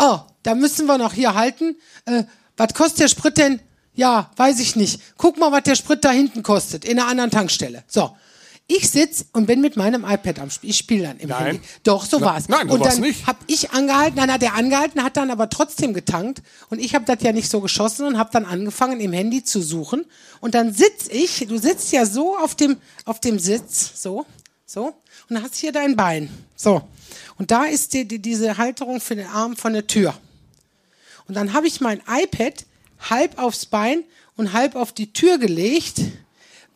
[0.00, 1.76] oh, da müssen wir noch hier halten.
[2.04, 2.24] Äh,
[2.56, 3.60] was kostet der Sprit denn?
[3.94, 5.00] Ja, weiß ich nicht.
[5.16, 7.84] Guck mal, was der Sprit da hinten kostet, in einer anderen Tankstelle.
[7.88, 8.16] So.
[8.70, 10.68] Ich sitz und bin mit meinem iPad am Spiel.
[10.68, 11.44] Ich spiele dann im Nein.
[11.46, 11.60] Handy.
[11.84, 12.48] Doch, so Na- war's.
[12.48, 13.26] nein, so und dann nicht.
[13.26, 17.06] hab ich angehalten, dann hat er angehalten, hat dann aber trotzdem getankt und ich habe
[17.06, 20.04] das ja nicht so geschossen und habe dann angefangen im Handy zu suchen
[20.40, 24.26] und dann sitz ich, du sitzt ja so auf dem auf dem Sitz, so,
[24.66, 24.92] so
[25.30, 26.82] und hast hier dein Bein, so
[27.38, 30.12] und da ist die, die, diese Halterung für den Arm von der Tür
[31.26, 32.66] und dann habe ich mein iPad
[33.08, 34.04] halb aufs Bein
[34.36, 36.00] und halb auf die Tür gelegt.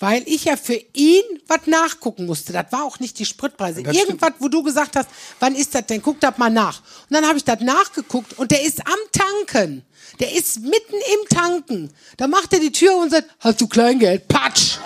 [0.02, 2.52] Weil ich ja für ihn was nachgucken musste.
[2.52, 3.84] Das war auch nicht die Spritpreise.
[3.84, 6.02] Das Irgendwas, wo du gesagt hast, wann ist das denn?
[6.02, 6.80] Guck das mal nach.
[7.08, 9.84] Und dann habe ich das nachgeguckt und der ist am Tanken.
[10.18, 11.94] Der ist mitten im Tanken.
[12.16, 14.26] Da macht er die Tür und sagt, hast du Kleingeld?
[14.26, 14.78] Patsch!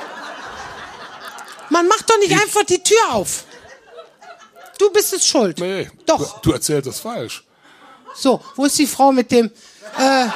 [1.71, 3.45] Man macht doch nicht einfach die Tür auf.
[4.79, 5.59] Du bist es schuld.
[5.59, 6.43] Nee, Doch.
[6.43, 7.43] Du, du erzählst das falsch.
[8.15, 9.47] So, wo ist die Frau mit dem.
[9.99, 10.27] Äh,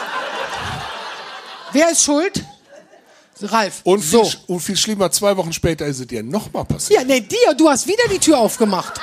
[1.73, 2.43] wer ist schuld?
[3.43, 3.81] Ralf.
[3.85, 4.33] Und viel, so.
[4.47, 7.01] und viel schlimmer, zwei Wochen später ist es dir nochmal passiert.
[7.01, 9.01] Ja, nee, dir, du hast wieder die Tür aufgemacht.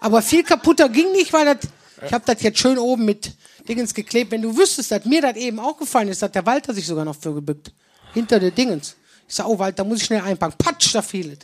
[0.00, 1.58] Aber viel kaputter ging nicht, weil das.
[2.06, 3.30] Ich habe das jetzt schön oben mit
[3.68, 4.30] Dingens geklebt.
[4.30, 7.04] Wenn du wüsstest, dass mir das eben auch gefallen ist, hat der Walter sich sogar
[7.04, 7.72] noch für gebückt.
[8.14, 8.96] Hinter der Dingens.
[9.28, 10.54] Ich sag, oh Walter, muss ich schnell einpacken.
[10.56, 11.38] Patsch, da fiel es.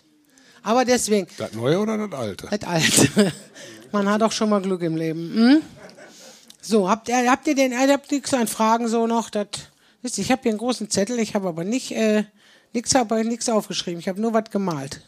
[0.63, 2.49] Aber deswegen, Das neue oder das alte?
[2.51, 3.11] das alt.
[3.93, 5.33] Man hat auch schon mal Glück im Leben.
[5.35, 5.63] Hm?
[6.61, 9.31] So, habt ihr, habt ihr denn, ihr habt nichts an Fragen so noch?
[9.31, 9.51] Das, ihr,
[10.15, 12.25] ich habe hier einen großen Zettel, ich habe aber nicht, äh,
[12.73, 14.01] nichts aber nichts aufgeschrieben.
[14.01, 15.01] Ich habe nur was gemalt.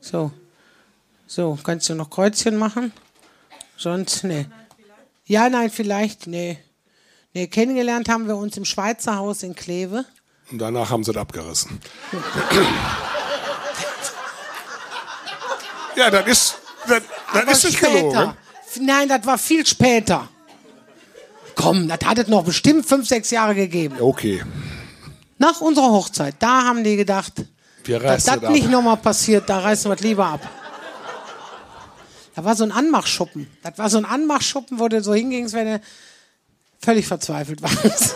[0.00, 0.30] So.
[1.26, 2.92] So, kannst du noch Kreuzchen machen?
[3.76, 4.46] Sonst, nee.
[5.26, 6.58] Ja, nein, vielleicht, nee.
[7.34, 10.04] Nee, kennengelernt haben wir uns im Schweizer Haus in Kleve.
[10.50, 11.78] Und danach haben sie das abgerissen.
[15.96, 17.02] ja, das ist, das,
[17.34, 18.34] das ist nicht gelogen.
[18.80, 20.28] Nein, das war viel später.
[21.60, 23.96] Komm, das hat es noch bestimmt fünf, sechs Jahre gegeben.
[24.00, 24.42] Okay,
[25.38, 27.32] Nach unserer Hochzeit, da haben die gedacht,
[27.84, 30.48] wir dass das nicht nochmal passiert, da reißen wir es lieber ab.
[32.36, 33.48] Da war so ein Anmachschuppen.
[33.64, 35.80] Das war so ein Anmachschuppen, wo du so hingingst, wenn du
[36.80, 38.14] völlig verzweifelt warst.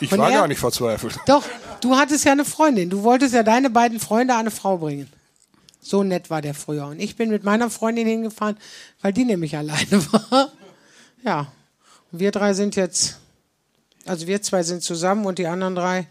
[0.00, 1.16] Ich Und war er- gar nicht verzweifelt.
[1.26, 1.44] Doch,
[1.80, 2.90] du hattest ja eine Freundin.
[2.90, 5.08] Du wolltest ja deine beiden Freunde an eine Frau bringen.
[5.88, 6.86] So nett war der früher.
[6.88, 8.56] Und ich bin mit meiner Freundin hingefahren,
[9.02, 10.50] weil die nämlich alleine war.
[11.22, 11.52] Ja.
[12.10, 13.20] Und wir drei sind jetzt,
[14.04, 16.08] also wir zwei sind zusammen und die anderen drei,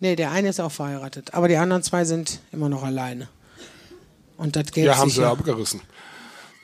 [0.00, 3.28] nee, der eine ist auch verheiratet, aber die anderen zwei sind immer noch alleine.
[4.36, 5.30] Und das geht Ja, haben sie ja.
[5.30, 5.80] abgerissen.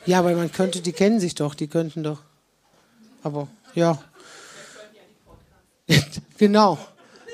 [0.05, 2.23] Ja, aber man könnte, die kennen sich doch, die könnten doch.
[3.23, 4.03] Aber ja.
[6.39, 6.79] genau.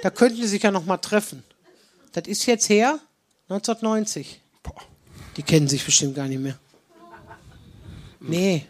[0.03, 1.45] Da könnten die sich ja noch mal treffen.
[2.13, 2.99] Das ist jetzt her
[3.49, 4.42] 1990.
[5.37, 6.59] Die kennen sich bestimmt gar nicht mehr.
[8.21, 8.67] Nee.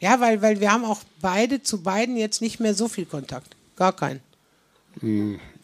[0.00, 3.56] Ja, weil, weil wir haben auch beide zu beiden jetzt nicht mehr so viel Kontakt.
[3.76, 4.20] Gar keinen.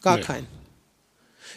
[0.01, 0.23] Gar nee.
[0.23, 0.47] keinen.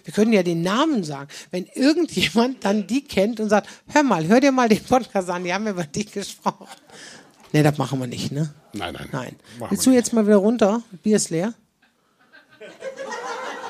[0.05, 1.29] Wir können ja den Namen sagen.
[1.51, 5.45] Wenn irgendjemand dann die kennt und sagt, hör mal, hör dir mal den Podcast an,
[5.45, 6.67] die haben über dich gesprochen.
[7.53, 8.53] Nee, das machen wir nicht, ne?
[8.75, 9.09] Nein, nein.
[9.11, 9.37] Nein.
[9.59, 10.83] Machen Willst du jetzt mal wieder runter?
[11.03, 11.55] Bier ist leer.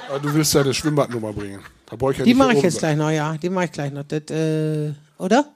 [0.08, 1.62] Aber Du willst deine Schwimmbadnummer bringen.
[1.90, 3.36] Ja Die mache ich jetzt gleich noch, ja.
[3.36, 4.04] Die mache ich gleich noch.
[4.04, 5.46] Das, äh, oder?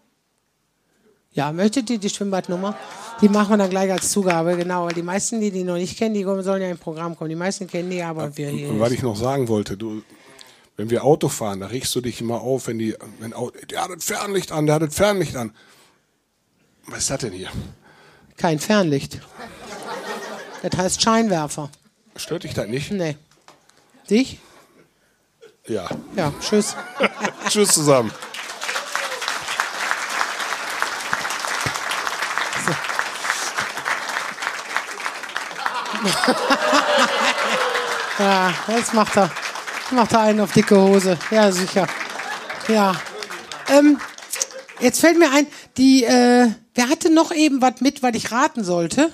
[1.32, 2.76] Ja, möchtet ihr die Schwimmbadnummer?
[3.20, 4.86] Die machen wir dann gleich als Zugabe, genau.
[4.86, 7.30] Weil die meisten, die die noch nicht kennen, die sollen ja im Programm kommen.
[7.30, 8.68] Die meisten kennen die, aber wir hier.
[8.68, 10.02] Und was ich noch sagen wollte, du,
[10.76, 13.84] wenn wir Auto fahren, da regst du dich immer auf, wenn die, wenn Auto, der
[13.84, 15.52] hat das Fernlicht an, der hat das Fernlicht an.
[16.86, 17.48] Was ist das denn hier?
[18.36, 19.20] Kein Fernlicht.
[20.62, 21.70] Das heißt Scheinwerfer.
[22.16, 22.90] Stört dich das nicht?
[22.90, 23.16] Nee.
[24.10, 24.38] Dich?
[25.68, 25.88] Ja.
[26.16, 26.74] Ja, tschüss.
[27.48, 28.10] tschüss zusammen.
[38.18, 39.30] ja, jetzt macht er,
[39.92, 41.16] macht er einen auf dicke Hose.
[41.30, 41.86] Ja, sicher.
[42.66, 42.96] Ja.
[43.68, 44.00] Ähm,
[44.80, 45.46] jetzt fällt mir ein,
[45.76, 49.12] die, äh, wer hatte noch eben was mit, weil ich raten sollte?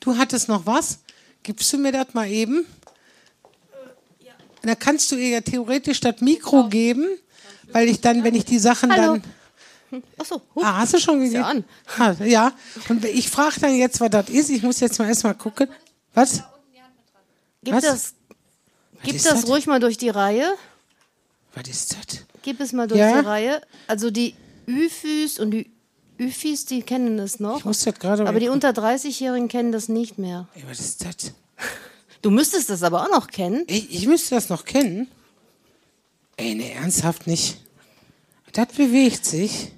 [0.00, 0.98] Du hattest noch was?
[1.44, 2.56] Gibst du mir das mal eben?
[2.56, 2.81] Ja.
[4.62, 7.06] Da kannst du ihr ja theoretisch das Mikro geben,
[7.72, 9.18] weil ich dann, wenn ich die Sachen Hallo.
[9.90, 10.02] dann.
[10.18, 10.40] Achso.
[10.56, 11.42] Ah, hast du schon gegeben?
[11.42, 11.62] ja.
[11.98, 12.52] Ah, ja.
[12.88, 14.48] Und ich frage dann jetzt, was das ist.
[14.50, 15.68] Ich muss jetzt mal erstmal gucken.
[16.14, 16.42] Was?
[17.62, 17.82] gib was?
[17.84, 18.14] das,
[19.02, 20.54] gib ist das ruhig mal durch die Reihe.
[21.54, 22.20] Was ist das?
[22.42, 23.20] Gib es mal durch Ja?
[23.20, 23.60] die Reihe.
[23.86, 24.34] Also die
[24.66, 25.70] Üfis und die
[26.18, 27.58] Üfis, die kennen das noch.
[27.58, 28.26] Ich muss das gerade.
[28.26, 30.48] aber die unter 30-Jährigen kennen das nicht mehr.
[30.54, 31.32] Ey, was ist das?
[32.22, 33.64] Du müsstest das aber auch noch kennen.
[33.66, 35.08] Ich, ich müsste das noch kennen.
[36.36, 37.58] Ey, ne, ernsthaft nicht.
[38.52, 39.72] Das bewegt sich.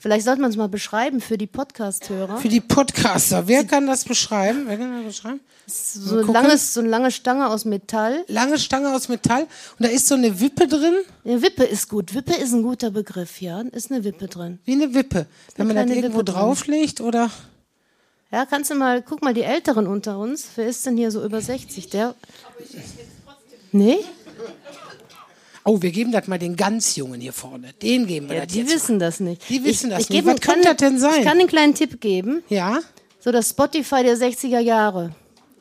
[0.00, 2.36] Vielleicht sollte man es mal beschreiben für die Podcast-Hörer.
[2.36, 3.48] Für die Podcaster.
[3.48, 4.64] Wer kann das beschreiben?
[4.66, 5.40] Wer kann das beschreiben?
[5.66, 8.24] So, ein langes, so eine lange Stange aus Metall.
[8.28, 12.14] Lange Stange aus Metall und da ist so eine Wippe drin, Ja, Wippe ist gut.
[12.14, 13.60] Wippe ist ein guter Begriff, ja.
[13.72, 14.60] Ist eine Wippe drin.
[14.64, 15.26] wie eine Wippe.
[15.56, 17.30] Wenn man das irgendwo drauflegt oder.
[18.30, 20.48] Ja, kannst du mal, guck mal, die Älteren unter uns.
[20.56, 21.88] Wer ist denn hier so über 60?
[21.88, 22.14] Der.
[23.72, 23.98] Nee?
[25.64, 27.72] Oh, wir geben das mal den ganz Jungen hier vorne.
[27.74, 29.48] Den geben wir Ja, das die jetzt wissen das nicht.
[29.48, 30.24] Die wissen das ich nicht.
[30.26, 31.14] Was kann- könnte das denn sein?
[31.20, 32.42] Ich kann einen kleinen Tipp geben.
[32.48, 32.54] mal.
[32.54, 32.80] Ja,
[33.20, 35.14] So das Spotify der 60er Jahre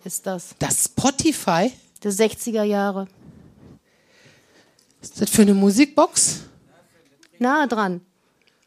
[0.04, 0.50] ist das.
[0.60, 1.72] das Spotify.
[2.04, 3.08] Der 60er Jahre.
[5.02, 6.42] Ist das für eine Musikbox?
[7.40, 8.02] Nahe dran.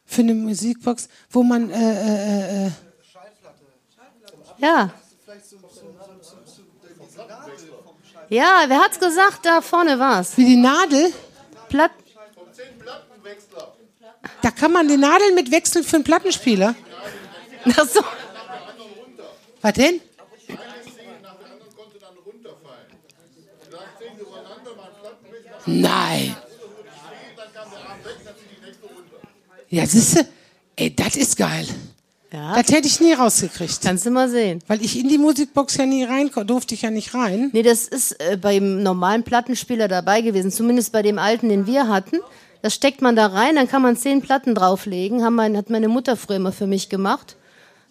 [0.04, 1.70] Für eine Musikbox, wo man.
[1.70, 2.70] Äh, äh, äh,
[4.60, 4.90] Ja.
[8.28, 9.44] Ja, wer hat's gesagt?
[9.44, 10.36] Da vorne war's.
[10.36, 11.12] wie die Nadel.
[11.68, 11.92] Platt.
[14.42, 16.74] Da kann man die Nadel mit wechseln für einen Plattenspieler.
[17.76, 18.02] Ach so.
[19.62, 20.00] Was denn?
[25.66, 26.36] Nein.
[29.68, 30.26] Ja, siehste,
[30.76, 31.66] ey, das ist geil.
[32.32, 33.80] Ja, Das hätte ich nie rausgekriegt.
[33.82, 34.60] kannst du mal sehen.
[34.68, 37.50] Weil ich in die Musikbox ja nie rein, durfte ich ja nicht rein.
[37.52, 41.88] Nee, das ist äh, beim normalen Plattenspieler dabei gewesen, zumindest bei dem alten, den wir
[41.88, 42.18] hatten.
[42.62, 45.18] Das steckt man da rein, dann kann man zehn Platten drauflegen.
[45.34, 47.36] Mein, hat meine Mutter früher immer für mich gemacht.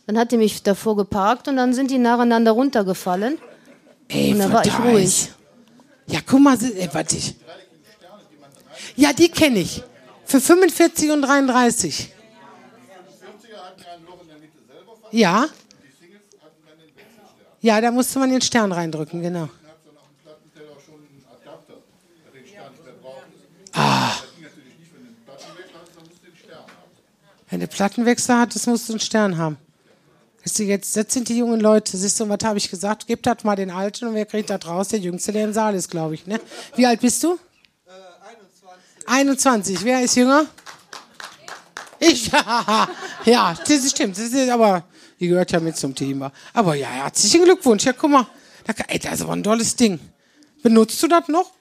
[0.07, 3.37] Dann hat die mich davor geparkt und dann sind die nacheinander runtergefallen.
[4.07, 5.29] Ey, Und dann war ich ruhig.
[6.07, 7.35] Ja, guck mal, ey, warte ich.
[8.95, 9.83] Ja, die kenne ich.
[10.25, 12.09] Für 45 und 33.
[15.11, 15.47] Ja.
[17.61, 19.49] Ja, da musste man den Stern reindrücken, genau.
[23.73, 24.13] Ah.
[27.49, 29.57] Wenn der Plattenwechsler hat, das musst du einen Stern haben.
[30.57, 31.97] Jetzt, das sind die jungen Leute.
[31.97, 33.07] Siehst du, was habe ich gesagt?
[33.07, 34.87] Gebt das mal den Alten und wer kriegt das raus?
[34.89, 36.25] Der Jüngste, der im Saal ist, glaube ich.
[36.25, 36.39] Ne?
[36.75, 37.37] Wie alt bist du?
[39.05, 39.83] 21.
[39.83, 40.45] Wer ist jünger?
[41.99, 42.31] Ich.
[43.25, 44.17] ja, das stimmt.
[44.17, 44.83] Das ist aber,
[45.19, 46.31] die gehört ja mit zum Thema.
[46.53, 47.83] Aber ja, herzlichen Glückwunsch.
[47.85, 48.27] Ja, guck mal.
[48.87, 49.99] Ey, das ist aber ein tolles Ding.
[50.61, 51.51] Benutzt du das noch?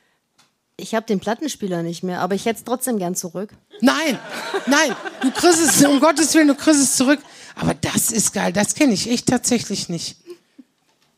[0.77, 3.51] Ich habe den Plattenspieler nicht mehr, aber ich hätte es trotzdem gern zurück.
[3.81, 4.19] Nein,
[4.67, 7.19] nein, du kriegst es, um Gottes Willen, du kriegst es zurück.
[7.57, 10.17] Aber das ist geil, das kenne ich echt tatsächlich nicht.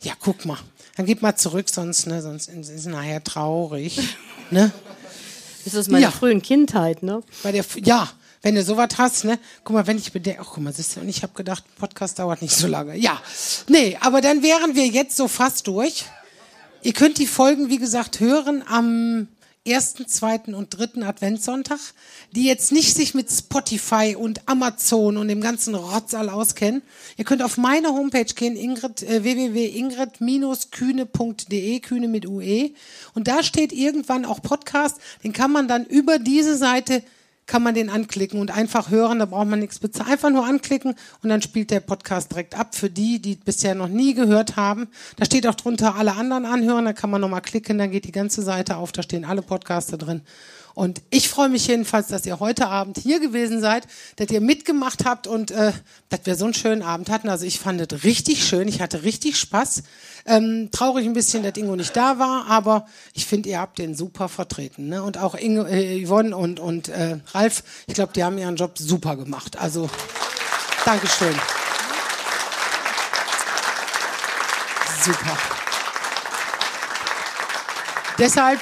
[0.03, 0.57] Ja, guck mal.
[0.97, 3.99] Dann gib mal zurück, sonst, ne, sonst ist es nachher traurig.
[4.51, 4.73] Ne?
[5.65, 6.11] Das ist meine Ja.
[6.11, 7.23] frühen Kindheit, ne?
[7.43, 8.09] Bei der, ja,
[8.43, 9.39] wenn du sowas hast, ne?
[9.65, 12.19] Guck mal, wenn ich bedenke, ach guck mal, siehst du, und ich habe gedacht, Podcast
[12.19, 12.97] dauert nicht so lange.
[12.97, 13.21] Ja,
[13.69, 16.05] nee, aber dann wären wir jetzt so fast durch.
[16.83, 19.29] Ihr könnt die Folgen, wie gesagt, hören am
[19.67, 21.79] ersten, zweiten und dritten Adventssonntag,
[22.35, 26.81] die jetzt nicht sich mit Spotify und Amazon und dem ganzen Rotzall auskennen.
[27.19, 32.71] Ihr könnt auf meine Homepage gehen, Ingrid, äh, www.ingrid-kühne.de, Kühne mit UE.
[33.15, 37.03] Und da steht irgendwann auch Podcast, den kann man dann über diese Seite
[37.51, 40.09] kann man den anklicken und einfach hören, da braucht man nichts bezahlen.
[40.09, 43.89] Einfach nur anklicken und dann spielt der Podcast direkt ab für die, die bisher noch
[43.89, 44.87] nie gehört haben.
[45.17, 48.13] Da steht auch drunter alle anderen anhören, da kann man nochmal klicken, dann geht die
[48.13, 50.21] ganze Seite auf, da stehen alle Podcaster drin.
[50.75, 55.05] Und ich freue mich jedenfalls, dass ihr heute Abend hier gewesen seid, dass ihr mitgemacht
[55.05, 55.73] habt und äh,
[56.09, 57.29] dass wir so einen schönen Abend hatten.
[57.29, 59.83] Also ich fand es richtig schön, ich hatte richtig Spaß.
[60.27, 63.95] Ähm, traurig ein bisschen, dass Ingo nicht da war, aber ich finde, ihr habt den
[63.95, 64.89] super vertreten.
[64.89, 65.03] Ne?
[65.03, 68.79] Und auch Ingo, äh, Yvonne und, und äh, Ralf, ich glaube, die haben ihren Job
[68.79, 69.59] super gemacht.
[69.59, 69.91] Also,
[70.85, 71.35] Dankeschön.
[75.05, 75.39] Super.
[78.19, 78.61] Deshalb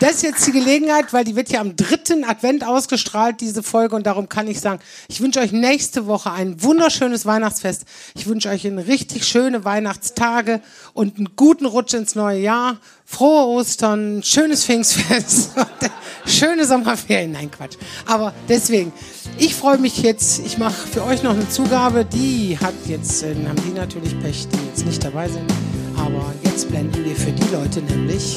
[0.00, 3.94] das ist jetzt die Gelegenheit, weil die wird ja am dritten Advent ausgestrahlt, diese Folge.
[3.94, 7.84] Und darum kann ich sagen, ich wünsche euch nächste Woche ein wunderschönes Weihnachtsfest.
[8.14, 10.62] Ich wünsche euch eine richtig schöne Weihnachtstage
[10.94, 12.78] und einen guten Rutsch ins neue Jahr.
[13.04, 15.50] Frohe Ostern, schönes Pfingstfest,
[16.26, 17.32] schöne Sommerferien.
[17.32, 17.76] Nein, Quatsch.
[18.06, 18.92] Aber deswegen,
[19.36, 22.06] ich freue mich jetzt, ich mache für euch noch eine Zugabe.
[22.06, 25.52] Die hat jetzt, äh, haben die natürlich Pech, die jetzt nicht dabei sind.
[25.98, 28.36] Aber jetzt blenden wir für die Leute nämlich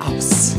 [0.00, 0.56] aus.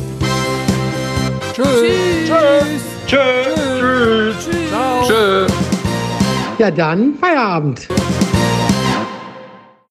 [6.58, 7.88] Ja, dann Feierabend.